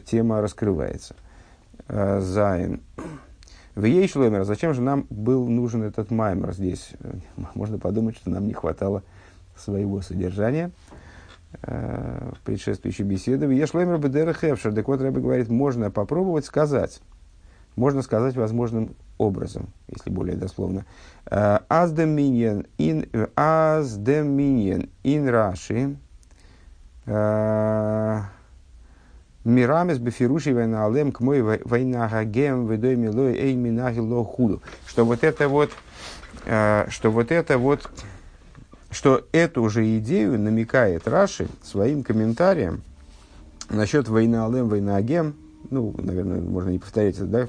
тема 0.04 0.40
раскрывается. 0.40 1.14
Зайн. 1.88 2.80
В 3.74 3.84
ей 3.84 4.08
шлемер, 4.08 4.44
зачем 4.44 4.72
же 4.72 4.80
нам 4.80 5.06
был 5.10 5.46
нужен 5.46 5.82
этот 5.82 6.10
маймер 6.10 6.54
здесь? 6.54 6.92
Можно 7.54 7.78
подумать, 7.78 8.16
что 8.16 8.30
нам 8.30 8.46
не 8.46 8.54
хватало 8.54 9.02
своего 9.56 10.00
содержания 10.00 10.70
в 11.62 12.38
предшествующей 12.44 13.04
беседе. 13.04 13.46
Ешлемер 13.46 13.98
бедера 13.98 14.32
хевшер. 14.32 14.74
Так 14.74 14.88
вот, 14.88 15.00
Рэбе 15.00 15.20
говорит, 15.20 15.48
можно 15.48 15.90
попробовать 15.90 16.44
сказать. 16.46 17.00
Можно 17.76 18.00
сказать 18.00 18.34
возможным 18.36 18.96
образом, 19.18 19.68
если 19.88 20.10
более 20.10 20.36
дословно. 20.36 20.86
Аз 21.30 21.92
доминиен 21.92 22.66
ин 22.78 23.06
аз 23.36 23.96
доминиен 23.96 24.88
ин 25.04 25.28
раши 25.28 25.96
Мирамес 29.44 29.98
бефируши 29.98 30.52
война 30.52 30.86
алем 30.86 31.12
к 31.12 31.20
мой 31.20 31.40
война 31.40 32.08
гагем 32.08 32.66
ведой 32.66 32.96
милой 32.96 33.36
эй 33.36 33.54
минахи 33.54 34.00
ло 34.00 34.24
худу. 34.24 34.60
Что 34.86 35.04
вот 35.04 35.22
это 35.22 35.48
вот, 35.48 35.70
что 36.44 36.88
вот 37.04 37.30
это 37.30 37.58
вот 37.58 37.88
что 38.90 39.26
эту 39.32 39.68
же 39.68 39.98
идею 39.98 40.38
намекает 40.38 41.06
Раши 41.06 41.48
своим 41.62 42.02
комментарием 42.02 42.82
насчет 43.68 44.08
войны 44.08 44.36
Алем, 44.36 44.68
войны 44.68 44.90
Агем, 44.90 45.34
ну, 45.70 45.94
наверное, 45.98 46.40
можно 46.40 46.70
не 46.70 46.78
повторять 46.78 47.16
это, 47.16 47.26
да, 47.26 47.48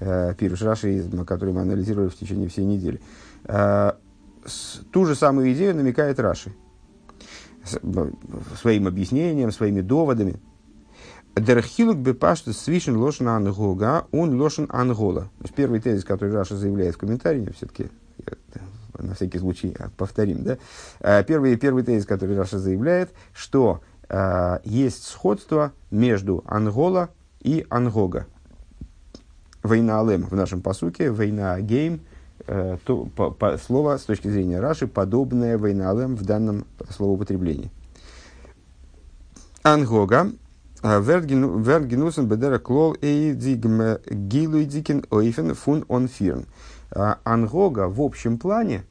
э, 0.00 0.34
Пируш 0.36 0.62
Раши, 0.62 1.04
который 1.26 1.54
мы 1.54 1.62
анализировали 1.62 2.08
в 2.08 2.16
течение 2.16 2.48
всей 2.48 2.64
недели. 2.64 3.00
Э, 3.44 3.92
ту 4.90 5.04
же 5.06 5.14
самую 5.14 5.52
идею 5.52 5.74
намекает 5.74 6.18
Раши 6.20 6.52
своим 8.56 8.86
объяснением, 8.86 9.52
своими 9.52 9.80
доводами. 9.80 10.36
Дерхилук 11.36 11.98
бепашту 11.98 12.52
свишен 12.52 12.96
лошен 12.96 13.28
ангога, 13.28 14.06
он 14.10 14.40
лошен 14.40 14.66
ангола. 14.70 15.30
Первый 15.54 15.80
тезис, 15.80 16.04
который 16.04 16.34
Раша 16.34 16.56
заявляет 16.56 16.96
в 16.96 16.98
комментарии, 16.98 17.52
все-таки 17.56 17.88
на 18.98 19.14
всякий 19.14 19.38
случай 19.38 19.76
повторим, 19.96 20.42
да? 20.42 20.58
А, 21.00 21.22
первый, 21.22 21.56
первый 21.56 21.84
тезис, 21.84 22.06
который 22.06 22.36
Раша 22.36 22.58
заявляет, 22.58 23.10
что 23.32 23.80
э, 24.08 24.58
есть 24.64 25.04
сходство 25.04 25.72
между 25.90 26.42
Ангола 26.46 27.10
и 27.40 27.64
Ангога. 27.70 28.26
Война 29.62 30.00
Алем 30.00 30.24
в 30.24 30.34
нашем 30.34 30.60
посуке, 30.60 31.12
война 31.12 31.60
Гейм, 31.60 31.94
э, 31.94 31.98
то, 32.84 33.04
по, 33.14 33.30
по, 33.30 33.58
слово 33.58 33.98
с 33.98 34.04
точки 34.04 34.28
зрения 34.28 34.60
Раши, 34.60 34.86
подобное 34.86 35.58
война 35.58 35.90
Алем 35.90 36.16
в 36.16 36.24
данном 36.24 36.64
словоупотреблении. 36.90 37.70
Ангога, 39.62 40.32
Вергенусен 40.82 42.26
бедера 42.26 42.58
клол 42.58 42.94
гилуидикин 42.94 43.98
ойфен 45.10 45.54
фун 45.54 45.84
он 45.88 46.08
фирн. 46.08 46.46
Ангога 46.90 47.88
в 47.88 48.00
общем 48.00 48.38
плане, 48.38 48.84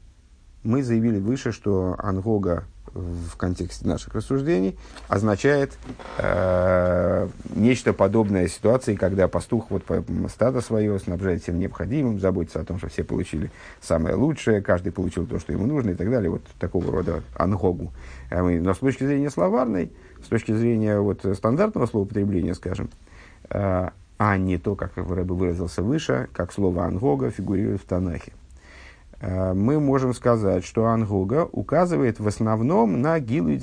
мы 0.62 0.84
заявили 0.84 1.18
выше, 1.18 1.50
что 1.50 1.96
ангога 1.98 2.62
в 2.94 3.36
контексте 3.36 3.86
наших 3.86 4.14
рассуждений 4.14 4.76
означает 5.08 5.78
э, 6.18 7.28
нечто 7.54 7.92
подобное 7.92 8.48
ситуации, 8.48 8.94
когда 8.94 9.28
пастух 9.28 9.70
вот 9.70 9.82
стадо 10.28 10.60
свое 10.60 10.98
снабжает 10.98 11.42
всем 11.42 11.58
необходимым, 11.58 12.20
заботится 12.20 12.60
о 12.60 12.64
том, 12.64 12.78
что 12.78 12.88
все 12.88 13.04
получили 13.04 13.50
самое 13.80 14.14
лучшее, 14.14 14.62
каждый 14.62 14.92
получил 14.92 15.26
то, 15.26 15.38
что 15.38 15.52
ему 15.52 15.66
нужно 15.66 15.90
и 15.90 15.94
так 15.94 16.10
далее. 16.10 16.30
Вот 16.30 16.42
такого 16.58 16.90
рода 16.90 17.22
ангогу. 17.36 17.92
А 18.30 18.42
но 18.42 18.74
с 18.74 18.78
точки 18.78 19.04
зрения 19.04 19.30
словарной, 19.30 19.92
с 20.24 20.28
точки 20.28 20.52
зрения 20.52 20.98
вот, 21.00 21.24
стандартного 21.34 21.86
словоупотребления, 21.86 22.54
скажем, 22.54 22.90
э, 23.50 23.88
а 24.18 24.36
не 24.36 24.58
то, 24.58 24.74
как 24.74 24.96
Рэбе 24.96 25.32
выразился 25.32 25.82
выше, 25.82 26.28
как 26.32 26.52
слово 26.52 26.84
«ангога» 26.84 27.30
фигурирует 27.30 27.80
в 27.80 27.84
Танахе. 27.84 28.32
Э, 29.20 29.52
мы 29.54 29.80
можем 29.80 30.14
сказать, 30.14 30.64
что 30.64 30.86
ангога 30.86 31.48
указывает 31.50 32.20
в 32.20 32.28
основном 32.28 33.00
на 33.00 33.18
гилу 33.20 33.50
и 33.50 33.58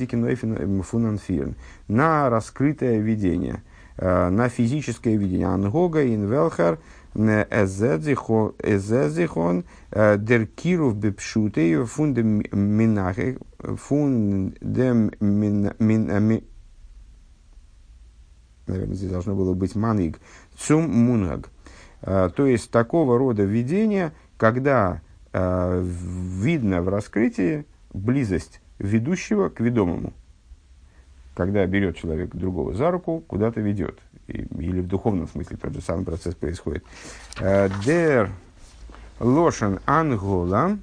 фунанфирн, 0.81 1.55
на 1.87 2.29
раскрытое 2.29 2.99
видение. 2.99 3.63
на 3.97 4.49
физическое 4.49 5.15
видение. 5.15 5.47
Ангога, 5.47 6.05
инвелхар, 6.05 6.79
эзезихон, 8.61 9.63
деркиров 9.91 10.97
бепшутей, 10.97 11.85
фунде 11.85 12.21
минахе, 12.21 13.37
фунде 13.59 14.93
наверное, 18.67 18.95
здесь 18.95 19.11
должно 19.11 19.35
было 19.35 19.53
быть 19.53 19.75
маниг, 19.75 20.19
цум 20.57 20.89
мунгаг. 20.89 21.49
То 22.01 22.45
есть 22.45 22.71
такого 22.71 23.17
рода 23.17 23.43
видение, 23.43 24.11
когда 24.37 25.01
видно 25.35 26.81
в 26.81 26.89
раскрытии 26.89 27.65
близость 27.93 28.61
ведущего 28.79 29.49
к 29.49 29.59
ведомому. 29.59 30.13
Когда 31.35 31.65
берет 31.65 31.97
человек 31.97 32.33
другого 32.35 32.73
за 32.73 32.91
руку, 32.91 33.23
куда-то 33.27 33.59
ведет. 33.61 33.99
или 34.27 34.79
в 34.79 34.87
духовном 34.87 35.27
смысле 35.27 35.57
тот 35.57 35.73
же 35.73 35.81
самый 35.81 36.05
процесс 36.05 36.33
происходит. 36.35 36.83
Э, 37.39 37.69
дер 37.83 38.31
лошен 39.19 39.79
ангола 39.85 40.77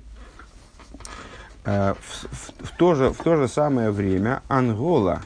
э, 1.65 1.95
в, 1.95 2.65
в, 2.65 2.77
то 2.77 2.95
же, 2.95 3.11
в 3.11 3.19
то 3.19 3.37
же 3.37 3.49
самое 3.49 3.91
время 3.91 4.43
ангола, 4.49 5.23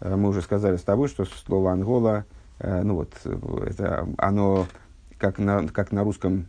э, 0.00 0.14
мы 0.14 0.28
уже 0.30 0.42
сказали 0.42 0.76
с 0.76 0.82
тобой, 0.82 1.08
что 1.08 1.24
слово 1.24 1.72
ангола, 1.72 2.24
ну 2.58 2.94
вот, 2.94 3.12
это 3.66 4.08
оно 4.16 4.66
как 5.18 5.38
на, 5.38 5.68
как 5.68 5.92
на 5.92 6.04
русском 6.04 6.46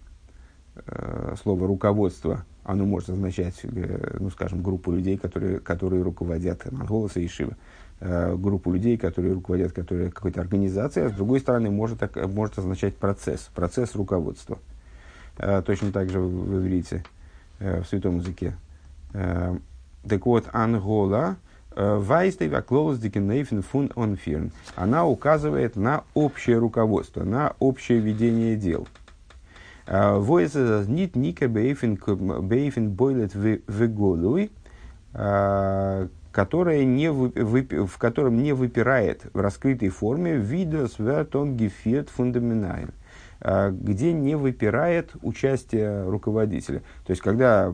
слово 1.42 1.68
руководство– 1.68 2.44
оно 2.68 2.86
может 2.86 3.10
означать, 3.10 3.56
э, 3.64 4.18
ну, 4.20 4.30
скажем, 4.30 4.62
группу 4.62 4.92
людей, 4.92 5.18
которые, 5.18 5.60
которые 5.62 6.04
руководят 6.04 6.70
Монголоса 6.70 7.22
и 7.22 7.28
Шива, 7.28 7.54
э, 8.02 8.36
группу 8.36 8.72
людей, 8.74 8.98
которые 8.98 9.34
руководят 9.34 9.72
которые, 9.72 10.12
какой-то 10.12 10.42
организацией, 10.42 11.06
а 11.06 11.10
с 11.10 11.14
другой 11.14 11.40
стороны 11.40 11.72
может, 11.72 12.00
может 12.28 12.60
означать 12.60 12.96
процесс, 12.98 13.50
процесс 13.56 13.96
руководства. 13.96 14.60
Э, 15.38 15.64
точно 15.66 15.94
так 15.94 16.10
же 16.10 16.20
в, 16.20 16.58
иврите, 16.58 17.04
в 17.60 17.86
святом 17.86 18.18
языке. 18.18 18.56
Так 19.14 20.26
вот, 20.26 20.46
Ангола, 20.54 21.38
фун 23.64 23.92
онфирн. 23.96 24.52
Она 24.76 25.08
указывает 25.08 25.76
на 25.76 26.04
общее 26.14 26.60
руководство, 26.60 27.24
на 27.24 27.56
общее 27.60 28.00
ведение 28.00 28.56
дел. 28.56 28.88
Воиз 29.88 30.54
нит 30.88 31.16
ника 31.16 31.48
бейфин 31.48 32.90
бойлет 32.90 33.34
в 33.36 33.88
голуй, 33.88 34.52
которая 35.14 36.84
не 36.84 37.10
в 37.10 37.98
котором 37.98 38.38
не 38.44 38.54
выпирает 38.54 39.24
в 39.34 39.40
раскрытой 39.40 39.90
форме 39.90 40.36
видос 40.36 41.00
вертон 41.00 41.56
гефирт 41.56 42.10
фундаменталь 42.10 42.90
где 43.40 44.14
не 44.14 44.36
выпирает 44.36 45.12
участие 45.22 46.10
руководителя. 46.10 46.80
То 47.06 47.12
есть, 47.12 47.22
когда 47.22 47.74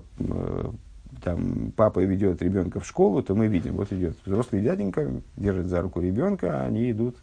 там, 1.23 1.71
папа 1.75 1.99
ведет 1.99 2.41
ребенка 2.41 2.79
в 2.79 2.85
школу, 2.85 3.23
то 3.23 3.33
мы 3.35 3.47
видим, 3.47 3.75
вот 3.75 3.91
идет 3.91 4.17
взрослый 4.25 4.61
дяденька, 4.61 5.09
держит 5.37 5.67
за 5.67 5.81
руку 5.81 6.01
ребенка, 6.01 6.63
они 6.63 6.91
идут 6.91 7.15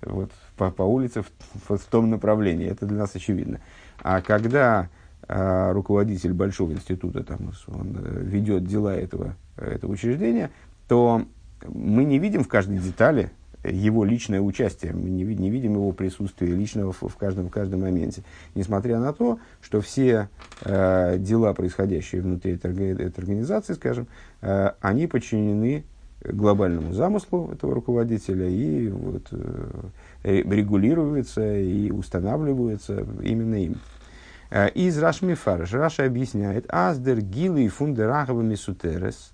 вот, 0.00 0.30
по, 0.56 0.70
по 0.70 0.82
улице 0.82 1.22
в, 1.22 1.76
в 1.76 1.84
том 1.86 2.10
направлении. 2.10 2.66
Это 2.66 2.86
для 2.86 2.98
нас 2.98 3.14
очевидно. 3.14 3.60
А 4.02 4.20
когда 4.20 4.88
э, 5.28 5.72
руководитель 5.72 6.32
большого 6.32 6.72
института 6.72 7.22
там, 7.22 7.52
он 7.68 7.96
э, 7.98 8.22
ведет 8.24 8.66
дела 8.66 8.94
этого, 8.94 9.36
этого 9.56 9.92
учреждения, 9.92 10.50
то 10.88 11.22
мы 11.66 12.04
не 12.04 12.18
видим 12.18 12.42
в 12.42 12.48
каждой 12.48 12.78
детали 12.78 13.30
его 13.64 14.04
личное 14.04 14.40
участие, 14.40 14.92
мы 14.92 15.08
не, 15.08 15.22
не 15.22 15.50
видим 15.50 15.74
его 15.74 15.92
присутствия 15.92 16.48
личного 16.48 16.92
в, 16.92 17.02
в, 17.02 17.16
каждом, 17.16 17.46
в 17.46 17.50
каждом 17.50 17.82
моменте. 17.82 18.24
Несмотря 18.56 18.98
на 18.98 19.12
то, 19.12 19.38
что 19.60 19.80
все 19.80 20.28
э, 20.62 21.16
дела, 21.18 21.52
происходящие 21.54 22.22
внутри 22.22 22.54
этой, 22.54 22.72
этой 22.90 23.20
организации, 23.20 23.74
скажем, 23.74 24.08
э, 24.40 24.72
они 24.80 25.06
подчинены 25.06 25.84
глобальному 26.24 26.92
замыслу 26.92 27.50
этого 27.52 27.74
руководителя 27.74 28.48
и 28.48 28.88
вот, 28.88 29.28
э, 29.32 29.86
регулируются 30.22 31.58
и 31.58 31.90
устанавливаются 31.90 33.06
именно 33.22 33.56
им. 33.56 33.76
Э, 34.50 34.68
из 34.70 34.98
Рашми 34.98 35.34
Фарш 35.34 35.72
Раша 35.72 36.04
объясняет 36.04 36.66
«Аздер 36.68 37.20
гилы 37.20 37.68
фундерахова 37.68 38.42
мисутерес» 38.42 39.32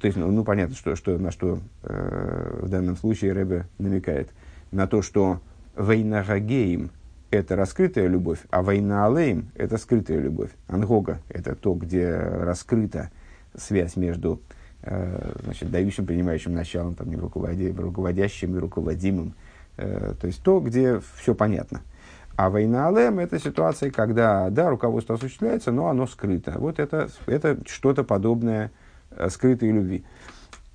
То 0.00 0.06
есть, 0.06 0.16
ну, 0.16 0.30
ну 0.30 0.44
понятно, 0.44 0.74
что, 0.74 0.96
что, 0.96 1.18
на 1.18 1.30
что 1.30 1.58
э, 1.82 2.58
в 2.62 2.68
данном 2.68 2.96
случае 2.96 3.32
Рэбе 3.32 3.66
намекает. 3.78 4.30
На 4.70 4.86
то, 4.86 5.02
что 5.02 5.40
«Вейнагагеем»– 5.76 6.90
это 7.30 7.56
раскрытая 7.56 8.06
любовь, 8.06 8.38
а 8.50 8.62
«Вейна 8.62 9.06
алейм»– 9.06 9.50
это 9.54 9.76
скрытая 9.78 10.18
любовь. 10.18 10.50
Ангога– 10.68 11.18
это 11.28 11.54
то, 11.54 11.74
где 11.74 12.14
раскрыта 12.14 13.10
связь 13.56 13.96
между 13.96 14.40
значит, 14.82 15.70
дающим, 15.70 16.06
принимающим 16.06 16.54
началом, 16.54 16.94
там, 16.94 17.14
руководящим 17.18 18.56
и 18.56 18.58
руководимым. 18.58 19.34
Э, 19.76 20.14
то 20.20 20.26
есть 20.26 20.42
то, 20.42 20.60
где 20.60 21.00
все 21.16 21.34
понятно– 21.34 21.82
а 22.36 22.48
война 22.48 22.88
Алем– 22.88 23.18
это 23.20 23.38
ситуация, 23.38 23.90
когда, 23.90 24.48
да, 24.50 24.70
руководство 24.70 25.16
осуществляется, 25.16 25.70
но 25.70 25.88
оно 25.88 26.06
скрыто. 26.06 26.54
Вот 26.56 26.78
это, 26.78 27.08
это 27.26 27.58
что-то 27.66 28.04
подобное 28.04 28.70
э, 29.10 29.28
скрытой 29.28 29.70
любви. 29.70 30.04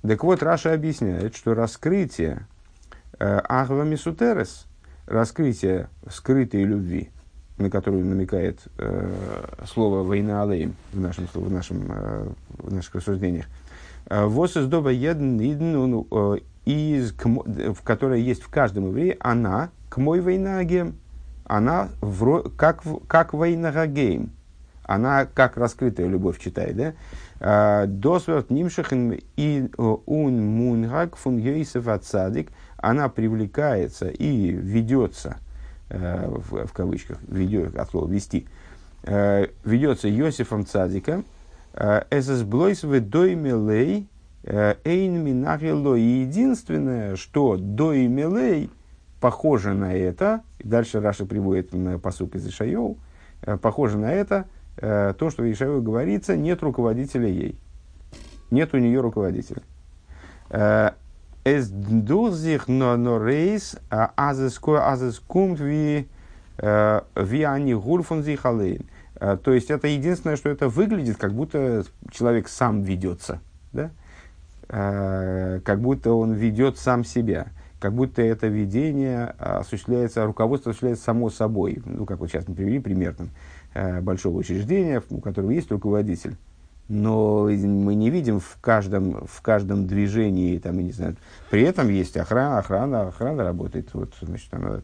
Так 0.02 0.22
вот, 0.22 0.42
Раша 0.42 0.72
объясняет, 0.72 1.34
что 1.34 1.54
раскрытие 1.54 2.46
э, 3.18 3.40
Ахва 3.48 3.82
Мисутерес, 3.82 4.66
раскрытие 5.06 5.88
скрытой 6.08 6.62
любви, 6.62 7.10
на 7.58 7.70
которую 7.70 8.04
намекает 8.06 8.60
э, 8.78 9.10
слово 9.66 10.04
«война 10.04 10.44
алейм» 10.44 10.76
в, 10.92 11.00
нашем, 11.00 11.26
в, 11.34 11.50
нашем, 11.50 11.86
э, 11.90 12.28
в 12.58 12.72
наших 12.72 12.94
рассуждениях. 12.94 13.46
Э, 14.08 14.24
«Вос 14.24 14.56
из 14.56 14.66
доба 14.66 14.90
едн 14.90 15.38
идн, 15.40 16.04
э, 16.10 16.38
из, 16.64 17.12
в 17.12 17.82
которой 17.82 18.22
есть 18.22 18.42
в 18.42 18.48
каждом 18.48 18.88
еврее, 18.88 19.16
она, 19.20 19.70
к 19.88 19.98
мой 19.98 20.20
войнагем, 20.20 20.96
она 21.44 21.88
в, 22.00 22.50
как, 22.56 22.82
как 23.06 23.32
войнагагейм, 23.32 24.30
она 24.84 25.26
как 25.26 25.56
раскрытая 25.56 26.06
любовь 26.06 26.38
читает, 26.38 26.76
да? 27.40 27.86
Досверт 27.86 28.50
нимшахен 28.50 29.20
и 29.36 29.70
ун 29.76 30.42
мунгак 30.42 31.16
фун 31.16 31.40
ацадик, 31.86 32.50
она 32.78 33.08
привлекается 33.08 34.08
и 34.08 34.50
ведется, 34.50 35.38
э, 35.90 36.28
в, 36.28 36.66
в 36.66 36.72
кавычках, 36.72 37.18
ведет, 37.28 37.76
от 37.76 37.90
слова 37.90 38.10
вести, 38.10 38.46
э, 39.04 39.46
ведется 39.64 40.08
Йосифом 40.08 40.66
Цадика, 40.66 41.22
э, 41.74 42.02
эсэс 42.10 42.42
блойс 42.42 42.84
в 42.84 43.00
доймелей, 43.00 44.08
эйн 44.44 45.24
минахило. 45.24 45.94
Единственное, 45.94 47.16
что 47.16 47.56
доймелей 47.58 48.70
похоже 49.20 49.74
на 49.74 49.94
это, 49.94 50.42
и 50.58 50.68
дальше 50.68 51.00
Раша 51.00 51.26
приводит 51.26 51.70
посук 52.02 52.34
из 52.34 52.46
Ишайоу, 52.48 52.98
э, 53.42 53.56
похоже 53.56 53.98
на 53.98 54.12
это, 54.12 54.46
э, 54.76 55.14
то, 55.18 55.30
что 55.30 55.42
в 55.42 55.50
Ишайоу 55.50 55.82
говорится, 55.82 56.36
нет 56.36 56.62
руководителя 56.62 57.28
ей. 57.28 57.58
Нет 58.50 58.72
у 58.74 58.78
нее 58.78 59.00
руководителя. 59.00 59.62
Э, 60.50 60.90
es 61.44 61.70
но 62.66 62.96
но 62.96 63.24
рейс 63.24 63.76
азес 63.90 64.60
азес 64.62 65.18
кумт 65.20 65.60
ви 65.60 66.08
ви 66.58 67.42
они 67.42 67.74
гурфун 67.74 68.22
зихалейн. 68.22 68.86
То 69.18 69.52
есть 69.52 69.70
это 69.70 69.88
единственное, 69.88 70.36
что 70.36 70.48
это 70.48 70.68
выглядит, 70.68 71.16
как 71.16 71.32
будто 71.32 71.84
человек 72.12 72.48
сам 72.48 72.82
ведется, 72.82 73.40
да? 73.72 73.90
как 74.68 75.80
будто 75.80 76.12
он 76.12 76.34
ведет 76.34 76.78
сам 76.78 77.04
себя 77.04 77.48
как 77.78 77.92
будто 77.92 78.22
это 78.22 78.48
видение 78.48 79.34
а, 79.38 79.58
осуществляется, 79.58 80.24
руководство 80.24 80.70
осуществляется 80.70 81.04
само 81.04 81.30
собой. 81.30 81.80
Ну, 81.84 82.06
как 82.06 82.18
вот 82.18 82.28
сейчас 82.28 82.48
мы 82.48 82.54
привели 82.54 82.80
пример 82.80 83.14
там, 83.14 83.30
э, 83.74 84.00
большого 84.00 84.38
учреждения, 84.38 85.02
у 85.10 85.20
которого 85.20 85.50
есть 85.50 85.70
руководитель. 85.70 86.36
Но 86.88 87.44
мы 87.44 87.94
не 87.94 88.10
видим 88.10 88.40
в 88.40 88.56
каждом, 88.60 89.26
в 89.26 89.42
каждом 89.42 89.86
движении, 89.86 90.58
там, 90.58 90.78
я 90.78 90.84
не 90.84 90.92
знаю, 90.92 91.16
при 91.50 91.62
этом 91.62 91.88
есть 91.88 92.16
охрана, 92.16 92.58
охрана, 92.58 93.08
охрана 93.08 93.44
работает, 93.44 93.90
вот, 93.92 94.14
значит, 94.22 94.48
она 94.52 94.80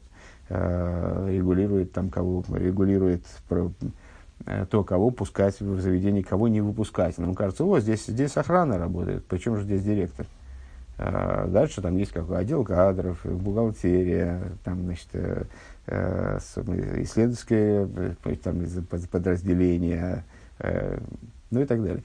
регулирует, 0.51 1.92
там, 1.92 2.11
кого, 2.11 2.44
регулирует 2.51 3.25
то, 4.70 4.85
кого 4.85 5.11
пускать 5.11 5.61
в 5.61 5.80
заведение, 5.80 6.22
кого 6.22 6.48
не 6.48 6.61
выпускать. 6.61 7.18
Нам 7.18 7.35
кажется, 7.35 7.64
вот 7.64 7.80
здесь, 7.80 8.07
здесь 8.07 8.37
охрана 8.37 8.78
работает, 8.78 9.24
причем 9.26 9.57
же 9.57 9.64
здесь 9.64 9.83
директор. 9.83 10.26
А, 10.96 11.46
дальше 11.48 11.83
там 11.83 11.96
есть 11.96 12.12
какой 12.12 12.38
отдел 12.38 12.64
кадров, 12.64 13.18
бухгалтерия, 13.24 14.40
там, 14.62 14.85
значит, 14.85 15.09
э, 15.12 15.44
э, 15.87 16.38
исследовательское 17.02 17.88
э, 18.24 18.37
там, 18.42 18.64
подразделение, 19.11 20.24
ну 21.50 21.61
и 21.61 21.64
так 21.64 21.83
далее. 21.83 22.04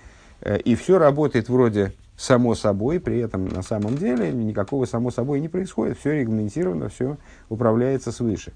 И 0.65 0.75
все 0.75 0.97
работает 0.97 1.49
вроде 1.49 1.93
само 2.17 2.55
собой, 2.55 2.99
при 2.99 3.19
этом 3.19 3.47
на 3.47 3.61
самом 3.61 3.95
деле 3.95 4.31
никакого 4.31 4.85
само 4.85 5.11
собой 5.11 5.39
не 5.39 5.49
происходит, 5.49 5.99
все 5.99 6.19
регламентировано, 6.19 6.89
все 6.89 7.17
управляется 7.47 8.11
свыше. 8.11 8.53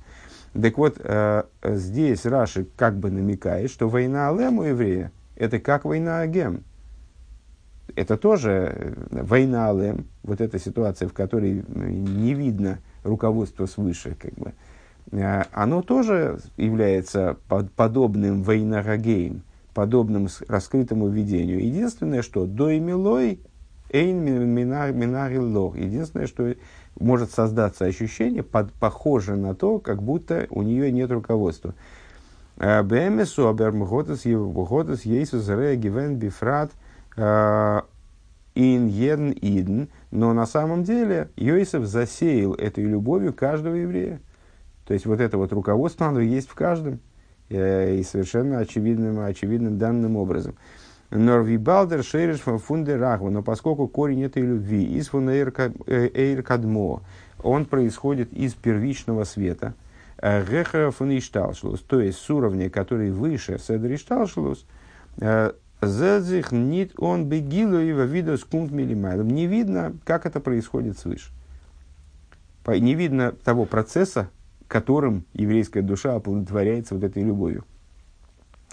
Так 0.53 0.77
вот, 0.77 0.97
э, 0.99 1.43
здесь 1.63 2.25
Раши 2.25 2.67
как 2.75 2.97
бы 2.97 3.09
намекает, 3.09 3.71
что 3.71 3.89
война 3.89 4.29
Алем 4.29 4.59
у 4.59 4.63
еврея– 4.63 5.11
это 5.35 5.59
как 5.59 5.83
война 5.83 6.19
Агем. 6.19 6.63
Это 7.95 8.17
тоже 8.17 8.71
э, 9.11 9.23
война 9.23 9.69
Алем, 9.69 10.05
вот 10.21 10.41
эта 10.41 10.59
ситуация, 10.59 11.07
в 11.07 11.13
которой 11.13 11.63
не 11.67 12.35
видно 12.35 12.79
руководства 13.03 13.65
свыше, 13.65 14.15
как 14.19 14.33
бы, 14.35 14.53
э, 15.11 15.43
оно 15.51 15.81
тоже 15.81 16.39
является 16.57 17.35
под, 17.47 17.71
подобным 17.71 18.43
войнарагеем, 18.43 19.41
подобным 19.73 20.27
раскрытому 20.47 21.07
видению. 21.07 21.65
Единственное, 21.65 22.21
что 22.21 22.45
до 22.45 22.69
и 22.69 22.79
милой 22.79 23.39
эйн 23.89 24.19
минари 24.23 25.39
лох. 25.39 25.77
Единственное, 25.77 26.27
что 26.27 26.53
может 26.99 27.31
создаться 27.31 27.85
ощущение, 27.85 28.43
под, 28.43 28.71
похоже 28.73 29.35
на 29.35 29.55
то, 29.55 29.79
как 29.79 30.01
будто 30.01 30.47
у 30.49 30.61
нее 30.61 30.91
нет 30.91 31.11
руководства. 31.11 31.73
Э, 32.57 32.83
Бэмесу 32.83 33.47
абермготес 33.47 34.25
евготес 34.25 35.03
ейсус 35.03 35.47
ре 35.49 35.75
гивен 35.75 36.15
бифрат 36.17 36.71
э, 37.17 37.81
ин 38.55 38.87
едн 38.87 39.31
идн. 39.31 39.83
Но 40.11 40.33
на 40.33 40.45
самом 40.45 40.83
деле 40.83 41.29
Йосиф 41.35 41.85
засеял 41.85 42.53
этой 42.53 42.83
любовью 42.83 43.33
каждого 43.33 43.75
еврея. 43.75 44.19
То 44.85 44.93
есть 44.93 45.05
вот 45.05 45.19
это 45.19 45.37
вот 45.37 45.53
руководство, 45.53 46.07
оно 46.07 46.19
есть 46.19 46.49
в 46.49 46.55
каждом. 46.55 46.99
Э, 47.49 47.95
и 47.95 48.03
совершенно 48.03 48.59
очевидным, 48.59 49.19
очевидным 49.19 49.77
данным 49.77 50.15
образом. 50.15 50.55
Норви 51.13 51.57
Балдер 51.57 52.03
Шериш 52.03 52.39
Фунде 52.39 52.95
Рахва. 52.95 53.29
Но 53.29 53.43
поскольку 53.43 53.87
корень 53.87 54.23
этой 54.23 54.43
любви 54.43 54.83
из 54.83 55.09
Эйр 55.13 56.43
Кадмо, 56.43 57.01
он 57.41 57.65
происходит 57.65 58.33
из 58.33 58.53
первичного 58.53 59.23
света, 59.23 59.73
э, 60.17 60.45
Геха 60.45 60.91
фун 60.91 61.17
Ишталшлус, 61.17 61.81
то 61.81 61.99
есть 61.99 62.19
с 62.19 62.29
уровня, 62.29 62.69
который 62.69 63.11
выше 63.11 63.59
Седр 63.59 63.93
Ишталшлус, 63.93 64.65
э, 65.19 65.51
Зедзих 65.81 66.51
нит 66.51 66.93
он 66.97 67.25
бегилу 67.25 67.79
и 67.79 67.91
видос 67.91 68.43
кунт 68.45 68.71
милимайлом. 68.71 69.27
Не 69.27 69.47
видно, 69.47 69.93
как 70.05 70.25
это 70.25 70.39
происходит 70.39 70.97
свыше. 70.97 71.31
Не 72.65 72.95
видно 72.95 73.33
того 73.43 73.65
процесса, 73.65 74.29
которым 74.67 75.25
еврейская 75.33 75.81
душа 75.81 76.15
оплодотворяется 76.15 76.95
вот 76.95 77.03
этой 77.03 77.23
любовью. 77.23 77.65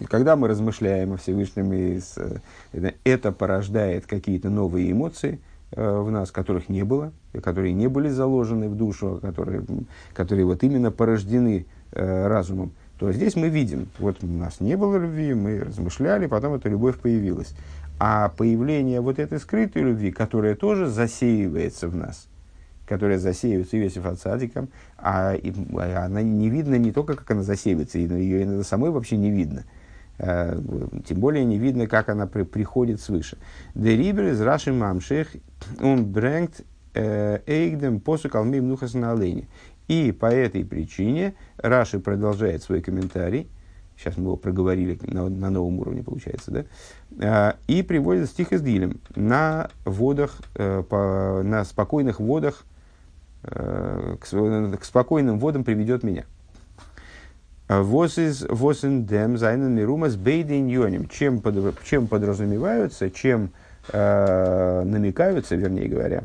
Когда 0.09 0.37
мы 0.37 0.49
размышляем 0.49 1.13
о 1.13 1.17
Всевышнем, 1.17 1.73
э, 1.73 2.93
это 3.05 3.33
порождает 3.33 4.07
какие-то 4.07 4.49
новые 4.49 4.91
эмоции 4.91 5.41
э, 5.73 6.01
в 6.01 6.11
нас, 6.11 6.31
которых 6.31 6.69
не 6.69 6.85
было, 6.85 7.13
которые 7.43 7.73
не 7.75 7.89
были 7.89 8.09
заложены 8.09 8.69
в 8.69 8.77
душу, 8.77 9.17
а 9.17 9.21
которые, 9.21 9.63
которые 10.15 10.47
вот 10.47 10.63
именно 10.63 10.91
порождены 10.91 11.67
э, 11.93 12.27
разумом, 12.27 12.73
то 12.99 13.13
здесь 13.13 13.37
мы 13.37 13.49
видим, 13.49 13.89
вот 13.99 14.23
у 14.23 14.27
нас 14.27 14.61
не 14.61 14.77
было 14.77 14.97
любви, 14.97 15.35
мы 15.35 15.61
размышляли, 15.61 16.27
потом 16.27 16.55
эта 16.55 16.69
любовь 16.69 16.99
появилась. 16.99 17.55
А 17.99 18.31
появление 18.31 19.03
вот 19.03 19.19
этой 19.19 19.39
скрытой 19.39 19.83
любви, 19.83 20.11
которая 20.11 20.55
тоже 20.55 20.87
засеивается 20.87 21.89
в 21.89 21.95
нас, 21.95 22.29
которая 22.87 23.19
засеивается 23.19 23.79
Иосиф 23.79 24.07
Ацадиком, 24.07 24.71
а, 24.97 25.35
а 25.35 26.05
она 26.05 26.23
не 26.23 26.49
видно 26.49 26.77
не 26.77 26.93
только, 26.93 27.17
как 27.17 27.31
она 27.31 27.43
засеивается, 27.43 27.99
ее 27.99 28.45
иногда 28.45 28.65
самой 28.65 28.91
вообще 28.91 29.19
не 29.19 29.31
видно– 29.31 29.65
тем 30.21 31.19
более 31.19 31.45
не 31.45 31.59
видно, 31.59 31.87
как 31.87 32.09
она 32.09 32.27
при, 32.27 32.43
приходит 32.43 33.01
свыше. 33.01 33.39
Дерибер 33.75 34.29
из 34.29 34.41
Раши 34.41 34.73
Мамших, 34.73 35.29
он 35.81 36.05
брэнгт 36.05 36.63
э, 36.95 37.41
эйгдем 37.47 38.01
посук 38.01 38.35
алмим 38.35 38.69
нухас 38.69 38.95
на 38.95 39.13
олене. 39.13 39.49
И 39.89 40.13
по 40.13 40.27
этой 40.27 40.65
причине 40.65 41.35
Раши 41.57 42.01
продолжает 42.01 42.63
свой 42.63 42.83
комментарий, 42.83 43.49
сейчас 43.97 44.17
мы 44.17 44.25
его 44.25 44.37
проговорили 44.37 44.99
на, 45.03 45.29
на 45.29 45.51
новом 45.51 45.79
уровне, 45.81 46.03
получается, 46.03 46.67
да, 47.11 47.57
э, 47.67 47.73
и 47.73 47.83
приводит 47.83 48.29
стих 48.29 48.53
из 48.53 48.61
Дилем 48.61 49.01
на 49.17 49.71
водах, 49.85 50.43
по, 50.55 51.41
на 51.43 51.65
спокойных 51.65 52.21
водах, 52.21 52.65
к, 53.43 54.19
к 54.21 54.85
спокойным 54.85 55.39
водам 55.39 55.65
приведет 55.65 56.03
меня. 56.03 56.27
Вот 57.71 58.19
из 58.19 58.43
восендем 58.49 59.39
зайнен 59.39 59.73
мирумас 59.73 60.17
бейдин 60.17 60.67
йоним. 60.67 61.07
Чем, 61.07 61.41
под, 61.41 61.81
чем 61.85 62.09
подразумеваются, 62.09 63.13
чем 63.13 63.53
э, 63.93 64.83
намекаются, 64.85 65.55
вернее 65.55 65.87
говоря, 65.89 66.25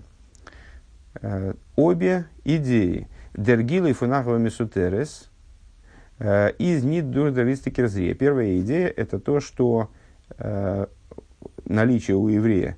э, 1.21 1.53
обе 1.75 2.25
идеи. 2.45 3.07
Дергилы 3.35 3.93
фунахова 3.93 4.37
мисутерес 4.37 5.29
э, 6.17 6.49
из 6.57 6.83
нидурдалистикерзрия. 6.83 8.15
Первая 8.15 8.59
идея– 8.61 8.87
это 8.97 9.19
то, 9.19 9.39
что 9.39 9.91
э, 10.39 10.87
наличие 11.65 12.17
у 12.17 12.27
еврея 12.27 12.75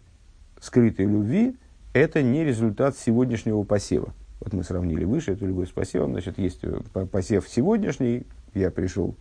скрытой 0.60 1.06
любви– 1.06 1.56
это 1.94 2.22
не 2.22 2.44
результат 2.44 2.98
сегодняшнего 2.98 3.64
посева. 3.64 4.14
Вот 4.42 4.52
мы 4.52 4.66
сравнили 4.66 5.06
выше 5.06 5.32
эту 5.32 5.48
любовь 5.48 5.70
с 5.70 5.72
посевом. 5.72 6.12
Значит, 6.12 6.38
есть 6.38 6.60
э, 6.64 7.06
посев 7.06 7.48
сегодняшний, 7.48 8.26
я 8.58 8.72
пришел 8.72 9.16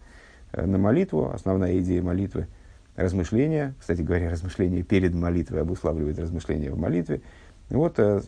э, 0.53 0.65
на 0.67 0.79
молитву, 0.79 1.31
основная 1.33 1.79
идея 1.79 2.03
молитвы– 2.03 2.47
размышления. 2.97 3.75
Кстати 3.79 4.03
говоря, 4.03 4.31
размышления 4.31 4.83
перед 4.83 5.15
молитвой 5.15 5.61
обуславливает 5.61 6.19
размышления 6.19 6.71
в 6.71 6.79
молитве. 6.79 7.21
Вот 7.69 7.99
э, 7.99 8.23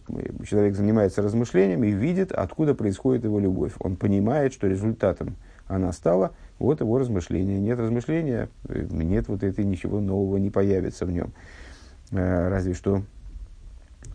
человек 0.47 0.77
занимается 0.77 1.23
размышлением 1.23 1.85
и 1.85 1.91
видит, 1.91 2.33
откуда 2.33 2.75
происходит 2.75 3.25
его 3.25 3.41
любовь. 3.41 3.73
Он 3.81 3.97
понимает, 3.97 4.53
что 4.53 4.67
результатом 4.67 5.37
она 5.67 5.93
стала 5.93 6.33
вот 6.59 6.81
его 6.81 6.99
размышления. 6.99 7.59
Нет 7.59 7.79
размышления, 7.79 8.49
э, 8.69 8.87
нет 8.91 9.29
вот 9.29 9.43
этой 9.43 9.65
ничего 9.65 10.01
нового 10.01 10.37
не 10.37 10.51
появится 10.51 11.07
в 11.07 11.11
нем. 11.11 11.33
Разве 12.11 12.73
что 12.73 13.03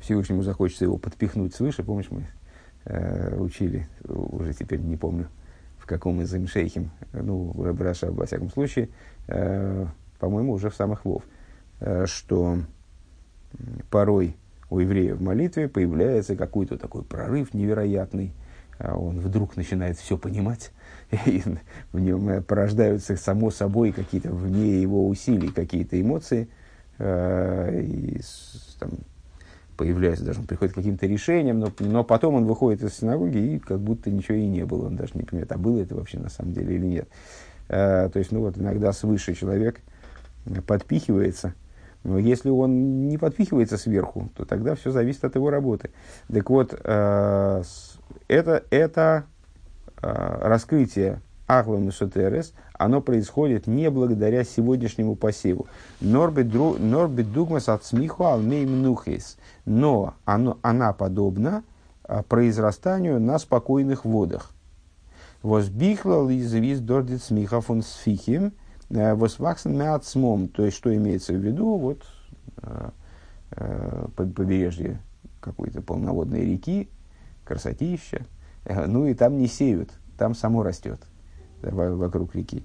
Всевышнему 0.02 0.42
захочется 0.42 0.84
его 0.84 0.98
подпихнуть 0.98 1.54
свыше. 1.54 1.84
Помнишь, 1.84 2.10
мы 2.10 2.26
учили, 3.38 3.88
уже 4.04 4.54
теперь 4.54 4.80
не 4.80 4.98
помню, 4.98 5.28
в 5.84 5.86
каком 5.86 6.22
из 6.22 6.34
им 6.34 6.48
шейхим, 6.48 6.92
ну, 7.12 7.54
Раша, 7.78 8.10
во 8.10 8.26
всяком 8.26 8.50
случае, 8.50 8.88
э, 9.28 9.86
по-моему, 10.18 10.54
уже 10.54 10.70
в 10.70 10.76
самых 10.76 11.04
Вов, 11.04 11.24
э, 11.82 12.06
что 12.06 12.60
порой 13.90 14.38
у 14.70 14.80
еврея 14.80 15.14
в 15.14 15.22
молитве 15.22 15.68
появляется 15.68 16.38
какой-то 16.38 16.78
такой 16.78 17.04
прорыв 17.04 17.54
невероятный, 17.54 18.32
э, 18.80 18.94
он 18.94 19.20
вдруг 19.20 19.58
начинает 19.58 19.98
все 19.98 20.18
понимать, 20.18 20.72
и 21.26 21.44
в 21.92 22.00
нем 22.00 22.42
порождаются 22.44 23.18
само 23.18 23.52
собой 23.52 23.92
какие-то 23.92 24.30
вне 24.30 24.82
его 24.82 25.06
усилий, 25.06 25.50
какие-то 25.50 26.00
эмоции, 26.00 26.48
э, 26.98 27.82
и 27.82 28.22
там, 28.80 28.92
появляется, 29.76 30.24
даже 30.24 30.40
он 30.40 30.48
приходит 30.48 30.74
к 30.74 30.78
каким-то 30.78 31.06
решениям, 31.06 31.60
но, 31.60 31.72
но 31.80 32.04
потом 32.04 32.36
он 32.36 32.46
выходит 32.46 32.84
из 32.84 32.96
синагоги 32.96 33.38
и 33.38 33.60
как 33.60 33.80
будто 33.80 34.10
ничего 34.10 34.38
и 34.38 34.48
не 34.48 34.66
было. 34.66 34.88
Он 34.88 34.96
даже 34.96 35.14
не 35.16 35.24
понимает, 35.24 35.52
а 35.52 35.58
было 35.58 35.80
это 35.80 35.96
вообще 35.96 36.20
на 36.20 36.30
самом 36.30 36.54
деле 36.54 36.76
или 36.76 36.86
нет. 36.86 37.08
А, 37.70 38.10
то 38.10 38.20
есть, 38.20 38.32
ну 38.32 38.42
вот 38.42 38.58
иногда 38.58 38.94
свыше 38.94 39.34
человек 39.34 39.82
подпихивается, 40.68 41.54
но 42.04 42.18
если 42.18 42.50
он 42.50 43.08
не 43.08 43.18
подпихивается 43.18 43.78
сверху, 43.78 44.30
то 44.36 44.46
тогда 44.46 44.76
все 44.76 44.92
зависит 44.92 45.24
от 45.24 45.36
его 45.36 45.50
работы. 45.50 45.92
Так 46.32 46.50
вот, 46.50 46.74
э, 46.74 47.64
это, 48.28 48.64
это 48.70 49.24
э, 50.02 50.38
раскрытие 50.42 51.22
Ахлам 51.60 51.92
Сутерес, 51.92 52.54
оно 52.74 53.02
происходит 53.02 53.68
не 53.68 53.90
благодаря 53.90 54.44
сегодняшнему 54.44 55.16
посеву. 55.16 55.68
Норбит 56.02 57.32
дугмас 57.32 57.70
от 57.70 57.86
смиху 57.86 58.24
алмей 58.26 58.66
мнухис. 58.66 59.38
Но 59.66 60.16
оно, 60.26 60.58
она 60.62 60.94
подобна 60.94 61.64
а, 62.04 62.24
произрастанию 62.24 63.20
на 63.20 63.38
спокойных 63.40 64.04
водах. 64.06 64.52
Возбихлал 65.42 66.30
из 66.30 66.54
виз 66.54 66.80
дордит 66.80 67.22
смиха 67.22 67.62
фон 67.62 67.82
сфихим, 67.82 68.54
э, 68.90 69.14
восваксен 69.14 69.78
мяцмом. 69.78 70.48
То 70.48 70.66
есть, 70.66 70.78
что 70.78 70.96
имеется 70.96 71.34
в 71.34 71.38
виду, 71.38 71.78
вот 71.78 72.04
э, 72.62 72.90
э, 73.52 74.06
побережье 74.16 75.00
какой-то 75.42 75.82
полноводной 75.82 76.46
реки, 76.46 76.90
красотища, 77.44 78.26
ну 78.66 79.06
и 79.06 79.14
там 79.14 79.38
не 79.38 79.48
сеют, 79.48 79.90
там 80.18 80.34
само 80.34 80.64
растет 80.64 81.02
вокруг 81.72 82.36
реки. 82.36 82.64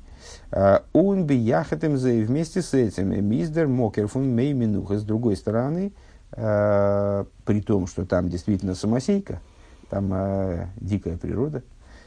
Он 0.93 1.25
би 1.25 1.37
яхатем 1.37 1.97
вместе 1.97 2.63
с 2.63 2.75
этим 2.75 3.25
миздер 3.25 3.69
мокерфун 3.69 4.29
мей 4.29 4.53
минуха. 4.53 4.99
С 4.99 5.05
другой 5.05 5.37
стороны, 5.37 5.93
э, 6.33 7.25
при 7.45 7.61
том, 7.61 7.87
что 7.87 8.05
там 8.05 8.29
действительно 8.29 8.75
самосейка, 8.75 9.41
там 9.89 10.13
э, 10.13 10.67
дикая 10.77 11.17
природа, 11.17 11.63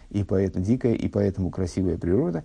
и 0.09 0.23
поэтому 0.23 0.65
дикая, 0.65 0.93
и 0.93 1.07
поэтому 1.07 1.49
красивая 1.49 1.97
природа, 1.97 2.43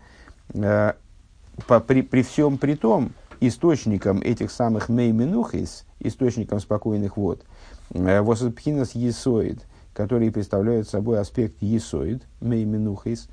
при, 0.52 2.02
при 2.02 2.22
всем 2.22 2.58
при 2.58 2.74
том, 2.74 3.12
источником 3.40 4.20
этих 4.20 4.50
самых 4.50 4.88
мейминухис, 4.88 5.84
источником 6.00 6.60
спокойных 6.60 7.16
вод, 7.16 7.44
воспхинас 7.90 8.94
есоид, 8.94 9.66
которые 9.92 10.30
представляют 10.30 10.88
собой 10.88 11.18
аспект 11.18 11.60
есоид, 11.60 12.22
мейминухис, 12.40 13.28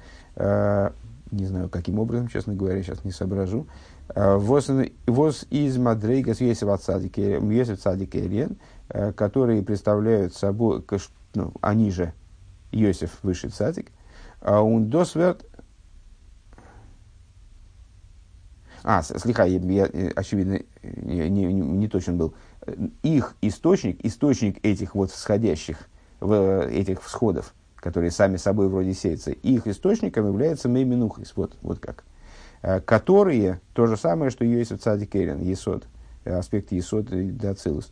не 1.34 1.46
знаю, 1.46 1.69
каким 1.69 2.00
образом, 2.00 2.28
честно 2.28 2.56
говоря, 2.56 2.82
сейчас 2.82 3.04
не 3.04 3.12
соображу, 3.12 3.67
э, 4.10 4.38
Воз 4.38 5.46
из 5.50 5.78
Мадрейгас 5.78 6.41
Йосиф 6.41 6.80
Цадик 6.80 7.17
которые 9.15 9.63
представляют 9.63 10.36
собой, 10.36 10.84
ну, 11.34 11.54
они 11.62 11.91
же 11.91 12.13
Йосиф 12.72 13.19
высший 13.24 13.50
цадик, 13.50 13.91
а 14.41 14.62
он 14.62 14.89
досверт 14.89 15.46
А, 18.86 19.02
слегка, 19.02 19.46
я, 19.46 19.60
я, 19.60 19.86
очевидно, 20.13 20.60
не, 20.84 21.30
не, 21.30 21.46
не 21.54 21.88
точен 21.88 22.17
был. 22.17 22.34
Их 23.02 23.36
источник, 23.41 24.04
источник 24.06 24.63
этих 24.65 24.93
вот 24.93 25.10
всходящих, 25.10 25.88
этих 26.19 27.02
всходов, 27.02 27.54
которые 27.84 28.12
сами 28.12 28.38
собой 28.38 28.69
вроде 28.69 28.93
сеются, 28.93 29.32
их 29.32 29.67
источником 29.67 30.26
является 30.26 30.69
Мейминухис, 30.69 31.34
вот, 31.36 31.58
вот 31.62 31.80
как. 31.80 32.06
Э, 32.62 32.80
которые, 32.80 33.60
то 33.74 33.88
же 33.88 33.98
самое, 33.98 34.32
что 34.32 34.46
Йосиф 34.46 34.80
Цадик 34.80 35.13
Эрин, 35.17 35.41
Есод, 35.41 35.84
аспект 36.24 36.72
Есод 36.72 37.12
и 37.12 37.30
Дацилус. 37.30 37.91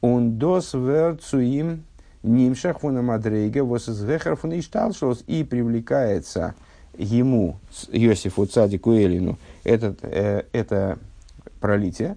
Он 0.00 0.38
дос 0.38 0.74
верцуим 0.74 1.82
нимшах 2.22 2.78
фуна 2.78 3.02
мадрейга 3.02 3.64
восзвехар 3.64 4.36
фуна 4.36 4.60
ишталшос 4.60 5.24
и 5.26 5.42
привлекается 5.42 6.54
ему, 6.96 7.56
Йосифу 7.90 8.46
Цадику 8.46 8.94
Элину, 8.94 9.40
этот, 9.64 9.98
э, 10.02 10.44
это 10.52 11.00
пролитие 11.60 12.16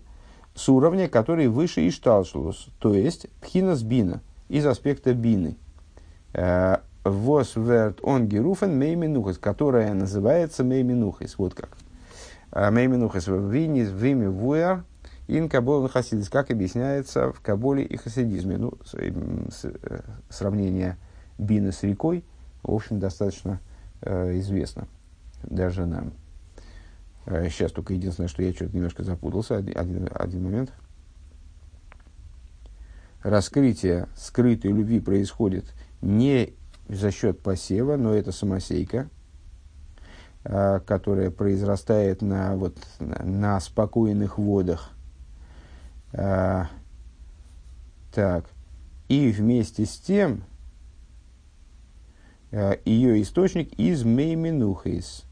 с 0.53 0.69
уровня, 0.69 1.09
который 1.09 1.47
выше 1.47 1.87
Ишталшулус, 1.87 2.67
то 2.77 2.93
есть 2.93 3.25
Пхинас 3.41 3.81
Бина, 3.81 4.21
из 4.47 4.67
аспекта 4.67 5.15
Бины. 5.15 5.55
Э, 7.09 7.11
Вос 7.11 7.55
верт 7.55 7.99
он 8.03 8.27
геруфен 8.27 8.77
мейминухас, 8.77 9.37
которая 9.37 9.93
называется 9.93 10.63
мейминухас. 10.63 11.37
Вот 11.37 11.53
как. 11.53 11.69
Э, 12.51 12.69
мейминухас 12.71 13.27
в 13.27 13.51
виме 13.51 14.29
вуэр 14.29 14.83
ин 15.27 15.49
кабол 15.49 15.87
хасидис, 15.87 16.29
как 16.29 16.51
объясняется 16.51 17.31
в 17.31 17.41
каболе 17.41 17.83
и 17.83 17.97
хасидизме. 17.97 18.57
Ну, 18.57 18.73
сравнение 20.29 20.97
бины 21.37 21.71
с 21.71 21.83
рекой, 21.83 22.23
в 22.63 22.73
общем, 22.73 22.99
достаточно 22.99 23.59
э, 24.01 24.37
известно 24.39 24.87
даже 25.43 25.85
нам. 25.85 26.13
Э, 27.25 27.47
сейчас 27.49 27.71
только 27.71 27.93
единственное, 27.93 28.27
что 28.27 28.43
я 28.43 28.53
что-то 28.53 28.75
немножко 28.75 29.03
запутался. 29.03 29.57
Один, 29.57 29.77
один, 29.77 30.09
один 30.13 30.43
момент. 30.43 30.73
Раскрытие 33.21 34.07
скрытой 34.15 34.71
любви 34.71 35.01
происходит 35.01 35.65
не 36.01 36.53
за 36.89 37.11
счет 37.11 37.41
посева, 37.41 37.95
но 37.95 38.13
это 38.13 38.31
самосейка, 38.31 39.09
э, 40.43 40.79
которая 40.85 41.31
произрастает 41.31 42.21
на, 42.21 42.55
вот, 42.55 42.77
на 42.99 43.59
спокойных 43.59 44.37
водах. 44.37 44.91
Э, 46.11 46.65
так. 48.13 48.49
И 49.07 49.31
вместе 49.31 49.85
с 49.85 49.97
тем 49.97 50.43
ее 52.51 53.21
источник 53.21 53.73
из 53.73 54.03
Мейминухейс– 54.03 55.23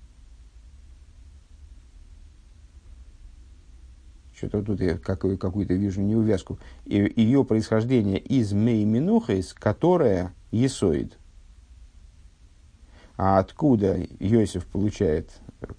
Что-то 4.38 4.62
тут 4.62 4.82
я 4.82 5.00
какую- 5.00 5.40
какую-то 5.40 5.74
вижу 5.74 6.02
неувязку. 6.02 6.60
Ее 6.86 7.44
происхождение 7.44 8.20
из 8.20 8.54
Мейминухайс, 8.54 9.54
которая 9.54 10.32
Есоид. 10.52 11.18
А 13.18 13.40
откуда 13.40 13.98
Йосиф 14.20 14.66
получает, 14.68 15.32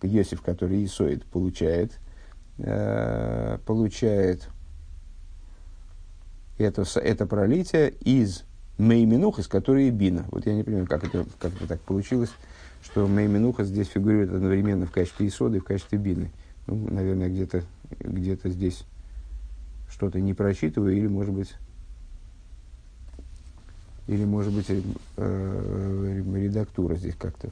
Йосиф, 0.03 0.43
который 0.43 0.79
Есоид, 0.79 1.25
получает, 1.25 1.99
э, 2.59 3.59
получает 3.65 4.49
это, 6.59 6.85
это 7.01 7.27
пролитие 7.27 7.91
из 8.01 8.43
Мейминуха, 8.77 9.43
из 9.43 9.47
которой 9.47 9.91
Бина. 9.91 10.27
Вот 10.33 10.47
я 10.47 10.55
не 10.55 10.65
понимаю, 10.65 10.87
как 10.87 11.05
это, 11.05 11.25
как 11.39 11.55
это 11.55 11.69
так 11.69 11.81
получилось, 11.81 12.31
что 12.83 13.07
Мейминуха 13.07 13.65
здесь 13.65 13.87
фигурирует 13.87 14.33
одновременно 14.33 14.87
в 14.87 14.91
качестве 14.91 15.29
Исоды 15.29 15.59
и 15.59 15.61
в 15.61 15.65
качестве 15.65 15.99
Бины. 15.99 16.33
Ну, 16.67 16.89
наверное, 16.91 17.29
где-то 17.29 17.63
где-то 18.01 18.51
здесь 18.51 18.85
что-то 19.89 20.21
не 20.21 20.35
прочитываю, 20.35 20.97
или, 20.97 21.07
может 21.07 21.35
быть, 21.35 21.55
или, 24.09 24.25
может 24.25 24.53
быть, 24.53 24.67
э, 25.17 26.23
редактура 26.35 26.97
здесь 26.97 27.15
как-то 27.15 27.51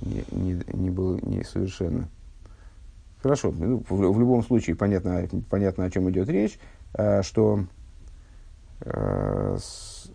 не, 0.00 0.24
не, 0.32 0.60
не 0.72 0.90
было 0.90 1.18
не 1.22 1.44
совершенно. 1.44 2.08
Хорошо, 3.22 3.54
ну, 3.56 3.82
в, 3.88 3.94
в 3.94 4.20
любом 4.20 4.42
случае 4.42 4.74
понятно, 4.74 5.28
понятно, 5.48 5.84
о 5.84 5.90
чем 5.90 6.10
идет 6.10 6.28
речь, 6.28 6.58
э, 6.94 7.22
что 7.22 7.64
э, 8.80 9.58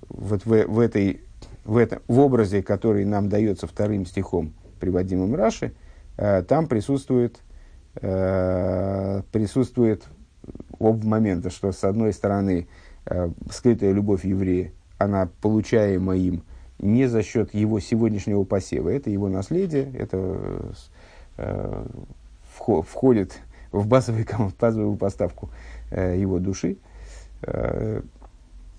вот 0.10 0.46
в, 0.46 0.68
в, 0.68 0.80
этой, 0.80 1.22
в, 1.64 1.78
этом, 1.78 2.00
в 2.10 2.20
образе, 2.20 2.62
который 2.62 3.06
нам 3.06 3.30
дается 3.30 3.68
вторым 3.68 4.06
стихом, 4.06 4.54
приводимым 4.82 5.34
Раши, 5.34 5.74
э, 6.18 6.44
там 6.44 6.68
присутствует 6.68 7.40
Э, 7.96 9.22
присутствует 9.34 10.08
оба 10.80 11.06
момента, 11.06 11.50
что 11.50 11.74
с 11.74 11.84
одной 11.84 12.14
стороны 12.14 12.68
э, 13.06 13.30
скрытая 13.52 13.92
любовь 13.92 14.24
еврея, 14.24 14.72
она 15.04 15.30
получаема 15.42 16.16
им 16.16 16.44
не 16.80 17.08
за 17.08 17.24
счет 17.24 17.54
его 17.54 17.80
сегодняшнего 17.80 18.44
посева, 18.44 18.90
это 18.90 19.10
его 19.10 19.30
наследие, 19.30 19.92
это 19.94 20.74
э, 21.38 21.86
входит 22.58 23.40
в 23.72 23.88
базовую, 23.88 24.26
в 24.26 24.56
базовую 24.58 24.98
поставку 24.98 25.50
э, 25.92 26.18
его 26.18 26.40
души. 26.40 26.78
Э, 27.44 28.02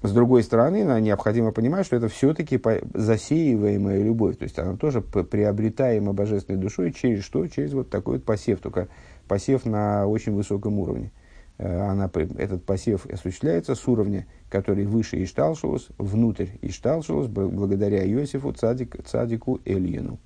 с 0.02 0.10
другой 0.10 0.42
стороны, 0.42 0.84
нам 0.84 1.00
необходимо 1.00 1.52
понимать, 1.52 1.86
что 1.86 1.94
это 1.94 2.08
все-таки 2.08 2.60
засеиваемая 2.92 4.02
любовь. 4.02 4.36
То 4.36 4.42
есть 4.42 4.58
она 4.58 4.76
тоже 4.76 5.00
приобретаема 5.00 6.12
божественной 6.12 6.58
душой 6.58 6.92
через 6.92 7.22
что? 7.22 7.46
Через 7.46 7.72
вот 7.72 7.88
такой 7.88 8.16
вот 8.16 8.24
посев, 8.24 8.58
только 8.58 8.88
посев 9.28 9.64
на 9.64 10.06
очень 10.08 10.34
высоком 10.34 10.80
уровне. 10.80 11.12
Э, 11.58 11.80
она, 11.88 12.10
этот 12.38 12.64
посев 12.64 13.06
осуществляется 13.06 13.74
с 13.74 13.86
уровня, 13.88 14.26
который 14.48 14.86
выше 14.86 15.22
Ишталшус, 15.22 15.88
внутрь 15.98 16.48
Ишталшус, 16.62 17.26
благодаря 17.28 18.06
Иосифу 18.06 18.52
Цадик, 18.52 18.96
Цадику 19.04 19.60
Эльину. 19.64 20.18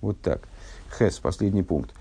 Вот 0.00 0.20
так. 0.20 0.48
Хес, 0.98 1.18
последний 1.18 1.62
пункт. 1.62 1.94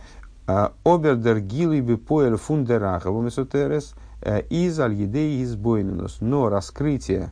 А, 0.45 0.73
Обердер 0.83 1.39
гилы 1.39 1.81
бы 1.81 1.97
поэр 1.97 2.37
фундераха 2.37 3.11
вомесотерес– 3.11 3.95
Э, 4.25 4.41
из 4.49 4.79
аль-едей 4.79 5.41
из 5.41 5.55
бойнунос. 5.55 6.21
Но 6.21 6.47
раскрытие 6.47 7.31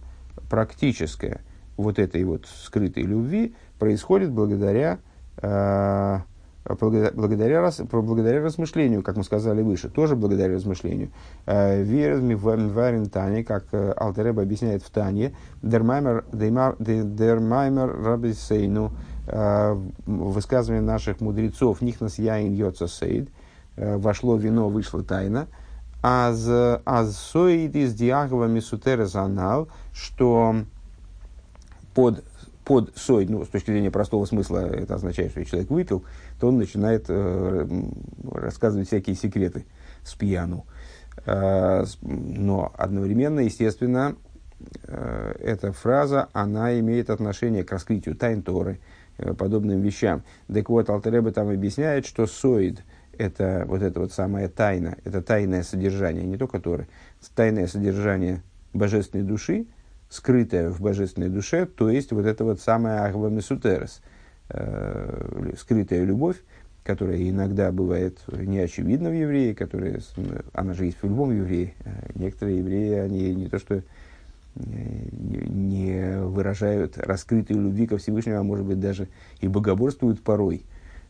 практическое 0.50 1.40
вот 1.78 2.00
этой 2.00 2.24
вот 2.26 2.48
скрытой 2.48 3.04
любви 3.04 3.56
происходит 3.80 4.32
благодаря, 4.32 5.00
э, 5.38 6.20
благодаря, 6.66 7.12
благодаря 7.14 8.44
размышлению, 8.44 9.04
как 9.04 9.16
мы 9.18 9.24
сказали 9.24 9.62
выше, 9.62 9.90
тоже 9.90 10.16
благодаря 10.16 10.56
размышлению. 10.56 11.10
Э, 11.46 11.82
Верзми 11.82 12.34
варен 12.36 13.10
Тане, 13.10 13.44
как 13.44 13.66
Алтереб 13.74 14.40
объясняет 14.40 14.84
в 14.84 14.90
Тане, 14.90 15.34
дермаймер 15.62 16.24
рабисейну, 18.04 18.92
высказывание 20.06 20.82
наших 20.82 21.22
мудрецов, 21.22 21.82
нихнас 21.82 22.18
яин 22.20 22.54
йоца 22.54 22.88
сейд, 22.88 23.30
вошло 23.78 24.36
вино, 24.36 24.68
вышла 24.70 25.04
тайна– 25.04 25.48
аз, 26.02 26.48
аз 26.86 27.16
соид 27.16 27.76
из 27.76 27.94
диагова 27.94 28.46
мисутерес 28.46 29.16
анал, 29.16 29.68
что 29.94 30.56
под, 31.94 32.24
под 32.66 32.98
соид, 32.98 33.30
ну, 33.30 33.46
с 33.46 33.50
точки 33.50 33.72
зрения 33.72 33.92
простого 33.92 34.26
смысла, 34.26 34.60
это 34.60 34.96
означает, 34.96 35.32
что 35.32 35.46
человек 35.46 35.70
выпил, 35.70 36.04
он 36.44 36.58
начинает 36.58 37.06
э, 37.10 37.68
рассказывать 38.32 38.88
всякие 38.88 39.16
секреты 39.16 39.66
с 40.04 40.14
пьяну. 40.16 40.66
Э, 41.26 41.86
но 42.02 42.72
одновременно, 42.78 43.42
естественно, 43.42 44.16
э, 44.84 45.36
эта 45.40 45.72
фраза, 45.72 46.30
она 46.34 46.80
имеет 46.80 47.10
отношение 47.10 47.64
к 47.64 47.72
раскрытию 47.72 48.16
тайн 48.16 48.44
Торы, 48.44 48.80
подобным 49.38 49.82
вещам. 49.82 50.24
Так 50.52 50.70
вот, 50.70 50.90
Алтереба 50.90 51.32
там 51.32 51.50
объясняет, 51.50 52.08
что 52.08 52.26
соид– 52.26 52.84
это 53.18 53.66
вот 53.68 53.82
это 53.82 54.00
вот 54.00 54.14
самая 54.14 54.50
тайна, 54.50 54.98
это 55.04 55.22
тайное 55.22 55.64
содержание, 55.64 56.26
не 56.26 56.38
только 56.38 56.60
Торы, 56.60 56.88
тайное 57.36 57.68
содержание 57.68 58.42
божественной 58.74 59.24
души, 59.24 59.68
скрытое 60.10 60.70
в 60.70 60.82
божественной 60.82 61.30
душе, 61.30 61.66
то 61.66 61.90
есть 61.90 62.12
вот 62.12 62.26
это 62.26 62.44
вот 62.44 62.60
самое 62.60 63.02
Ахва 63.02 63.30
Месутерес, 63.30 64.02
э, 64.54 65.54
скрытая 65.58 66.04
любовь, 66.04 66.38
которая 66.84 67.18
иногда 67.30 67.72
бывает 67.72 68.18
неочевидна 68.32 69.10
в 69.10 69.14
еврее, 69.14 69.56
которая, 69.56 70.02
она 70.54 70.74
же 70.74 70.86
есть 70.86 70.98
в 71.02 71.06
любом 71.06 71.32
еврее. 71.32 71.74
Некоторые 72.16 72.60
евреи, 72.60 72.94
они 72.96 73.36
не 73.36 73.48
то 73.48 73.60
что 73.60 73.84
не 74.56 76.18
выражают 76.26 76.98
раскрытой 76.98 77.56
любви 77.56 77.88
ко 77.88 77.98
Всевышнему, 77.98 78.40
а 78.40 78.44
может 78.44 78.66
быть 78.66 78.80
даже 78.80 79.08
и 79.40 79.48
богоборствуют 79.48 80.22
порой. 80.22 80.64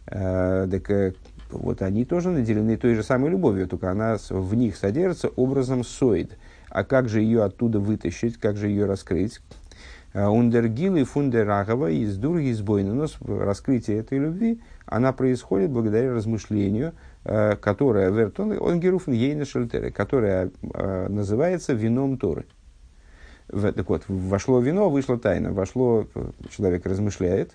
Так 0.05 1.15
вот 1.49 1.81
они 1.81 2.05
тоже 2.05 2.29
наделены 2.29 2.77
той 2.77 2.95
же 2.95 3.03
самой 3.03 3.31
любовью, 3.31 3.67
только 3.67 3.89
она 3.89 4.17
в 4.29 4.53
них 4.55 4.75
содержится 4.75 5.29
образом 5.29 5.83
соид. 5.83 6.37
А 6.69 6.83
как 6.83 7.09
же 7.09 7.21
ее 7.21 7.43
оттуда 7.43 7.79
вытащить, 7.79 8.37
как 8.37 8.57
же 8.57 8.67
ее 8.67 8.85
раскрыть? 8.85 9.41
А, 10.13 10.29
ундергил 10.29 10.95
и 10.97 11.03
фундерагова 11.03 11.89
из 11.89 12.17
дурги 12.17 12.51
сбойна. 12.51 12.93
Но 12.93 13.07
раскрытие 13.43 13.99
этой 13.99 14.17
любви, 14.17 14.61
она 14.85 15.13
происходит 15.13 15.71
благодаря 15.71 16.13
размышлению, 16.13 16.93
а, 17.23 17.55
которое 17.55 18.09
вертон 18.11 18.51
онгеруфн 18.51 19.11
ейна 19.11 19.45
шельтере, 19.45 19.91
которое 19.91 20.51
а, 20.73 21.07
называется 21.07 21.73
вином 21.73 22.17
Торы. 22.17 22.45
Так 23.47 23.89
вот, 23.89 24.03
вошло 24.07 24.59
вино, 24.59 24.89
вышла 24.89 25.17
тайна. 25.17 25.51
Вошло, 25.51 26.07
человек 26.49 26.85
размышляет 26.85 27.51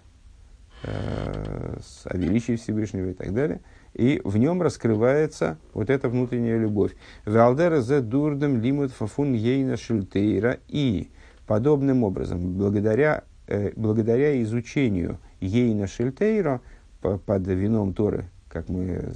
о 0.82 2.16
величии 2.16 2.56
Всевышнего 2.56 3.08
и 3.08 3.14
так 3.14 3.32
далее– 3.32 3.60
и 3.96 4.20
в 4.24 4.36
нем 4.36 4.60
раскрывается 4.60 5.56
вот 5.72 5.88
эта 5.88 6.10
внутренняя 6.10 6.58
любовь. 6.58 6.92
Валдера 7.24 7.80
за 7.80 8.02
дурдом 8.02 8.60
лимут 8.60 8.92
фафун 8.92 9.32
ейна 9.32 9.78
шильтейра. 9.78 10.58
И 10.68 11.08
подобным 11.46 12.04
образом, 12.04 12.54
благодаря, 12.54 13.24
э, 13.46 13.72
благодаря 13.76 14.40
изучению 14.42 15.18
ейна 15.40 15.86
шильтейра 15.86 16.60
под 17.00 17.46
вином 17.46 17.94
Торы, 17.94 18.26
как 18.48 18.68
мы 18.68 18.84
э, 18.84 19.12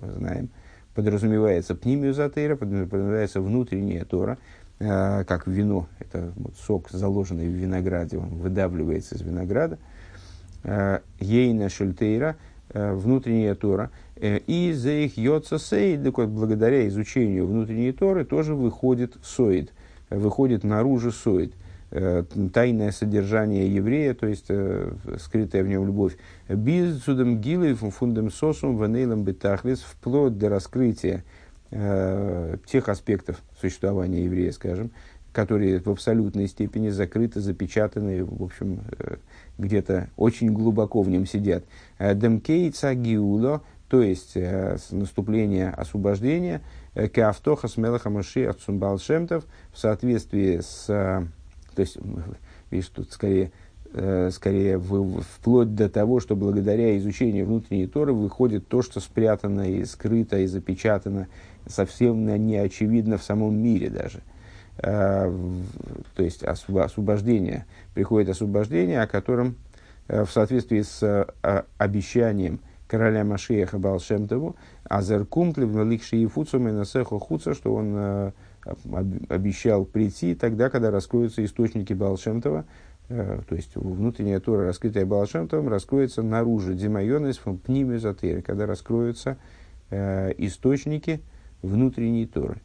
знаем, 0.00 0.50
подразумевается 0.94 1.74
пнимиозатейра, 1.74 2.56
подразумевается 2.56 3.40
внутренняя 3.40 4.04
Тора, 4.04 4.38
э, 4.78 5.24
как 5.24 5.46
вино, 5.46 5.88
это 5.98 6.32
вот 6.36 6.54
сок, 6.56 6.90
заложенный 6.90 7.48
в 7.48 7.52
винограде, 7.52 8.18
он 8.18 8.28
выдавливается 8.28 9.14
из 9.14 9.22
винограда. 9.22 9.78
Э, 10.64 11.00
ейна 11.20 11.68
шильтейра– 11.68 12.36
Э, 12.70 12.92
внутренняя 12.92 13.54
Тора. 13.54 13.90
Э, 14.16 14.38
и 14.46 14.72
за 14.74 14.90
их 14.90 15.16
йоца 15.16 15.58
сейд, 15.58 16.02
благодаря 16.12 16.86
изучению 16.88 17.46
внутренней 17.46 17.92
Торы, 17.92 18.26
тоже 18.26 18.54
выходит 18.54 19.16
соид, 19.22 19.72
выходит 20.10 20.64
наружу 20.64 21.12
соид. 21.12 21.54
Э, 21.90 22.24
тайное 22.52 22.92
содержание 22.92 23.74
еврея, 23.74 24.14
то 24.14 24.26
есть 24.26 24.50
скрытая 25.18 25.62
в 25.62 25.68
нем 25.68 25.86
любовь. 25.86 26.16
Без 26.48 27.02
судом 27.02 27.40
гилы 27.40 27.74
фундам 27.74 28.30
сосум 28.30 28.76
ванейлом 28.76 29.24
бетахлис, 29.24 29.80
вплоть 29.80 30.36
до 30.38 30.48
раскрытия 30.48 31.24
тех 31.70 32.88
аспектов 32.88 33.42
существования 33.60 34.24
еврея, 34.24 34.52
скажем, 34.52 34.90
которые 35.34 35.80
в 35.80 35.88
абсолютной 35.88 36.48
степени 36.48 36.88
закрыты, 36.88 37.40
запечатаны, 37.40 38.24
в 38.24 38.42
общем, 38.42 38.80
где-то 39.58 40.08
очень 40.16 40.52
глубоко 40.52 41.02
в 41.02 41.10
нем 41.10 41.26
сидят. 41.26 41.64
Э, 41.98 42.14
Демкейца 42.14 42.94
гиуло, 42.94 43.62
то 43.88 44.02
есть 44.02 44.32
э, 44.36 44.76
наступление 44.90 45.70
освобождения, 45.70 46.62
э, 46.94 47.08
кеавтоха 47.08 47.68
с 47.68 47.76
мелаха 47.76 48.10
маши 48.10 48.52
шемтов 49.00 49.44
в 49.72 49.78
соответствии 49.78 50.60
с, 50.60 50.86
то 50.86 51.28
есть, 51.76 51.98
видишь, 52.70 52.88
тут 52.88 53.12
скорее, 53.12 53.52
скорее 54.30 54.78
вплоть 54.78 55.74
до 55.74 55.88
того, 55.88 56.20
что 56.20 56.36
благодаря 56.36 56.96
изучению 56.98 57.46
внутренней 57.46 57.86
Торы 57.86 58.12
выходит 58.12 58.68
то, 58.68 58.82
что 58.82 59.00
спрятано 59.00 59.70
и 59.70 59.84
скрыто 59.84 60.38
и 60.38 60.46
запечатано, 60.46 61.28
совсем 61.66 62.26
не 62.46 62.56
очевидно 62.56 63.16
в 63.16 63.22
самом 63.22 63.54
мире 63.56 63.88
даже. 63.88 64.20
то 64.76 66.22
есть 66.22 66.42
освобождение, 66.42 67.64
приходит 67.94 68.28
освобождение, 68.28 69.00
о 69.00 69.06
котором 69.06 69.56
Э, 70.08 70.24
в 70.24 70.30
соответствии 70.30 70.80
с 70.80 71.02
э, 71.02 71.62
обещанием 71.76 72.60
короля 72.88 73.24
Машиеха 73.24 73.78
Балшемтову, 73.78 74.56
Азеркумтли 74.84 75.64
в 75.64 75.76
Наликши 75.76 76.16
и 76.16 76.26
Насехо 76.26 77.20
Хуца, 77.20 77.54
что 77.54 77.74
он 77.74 77.94
э, 77.96 78.32
обещал 79.28 79.84
прийти 79.84 80.34
тогда, 80.34 80.70
когда 80.70 80.90
раскроются 80.90 81.44
источники 81.44 81.92
Балшемтова, 81.92 82.64
то 83.08 83.54
есть 83.54 83.74
внутренняя 83.74 84.38
тура, 84.38 84.66
раскрытая 84.66 85.06
Балшемтовым, 85.06 85.68
раскроется 85.68 86.22
наружу, 86.22 86.74
Димайонес 86.74 87.40
в 87.42 87.56
пнимезотере, 87.56 88.42
когда 88.42 88.66
раскроются 88.66 89.38
источники 89.90 91.22
внутренней 91.62 92.26
Торы. 92.26 92.60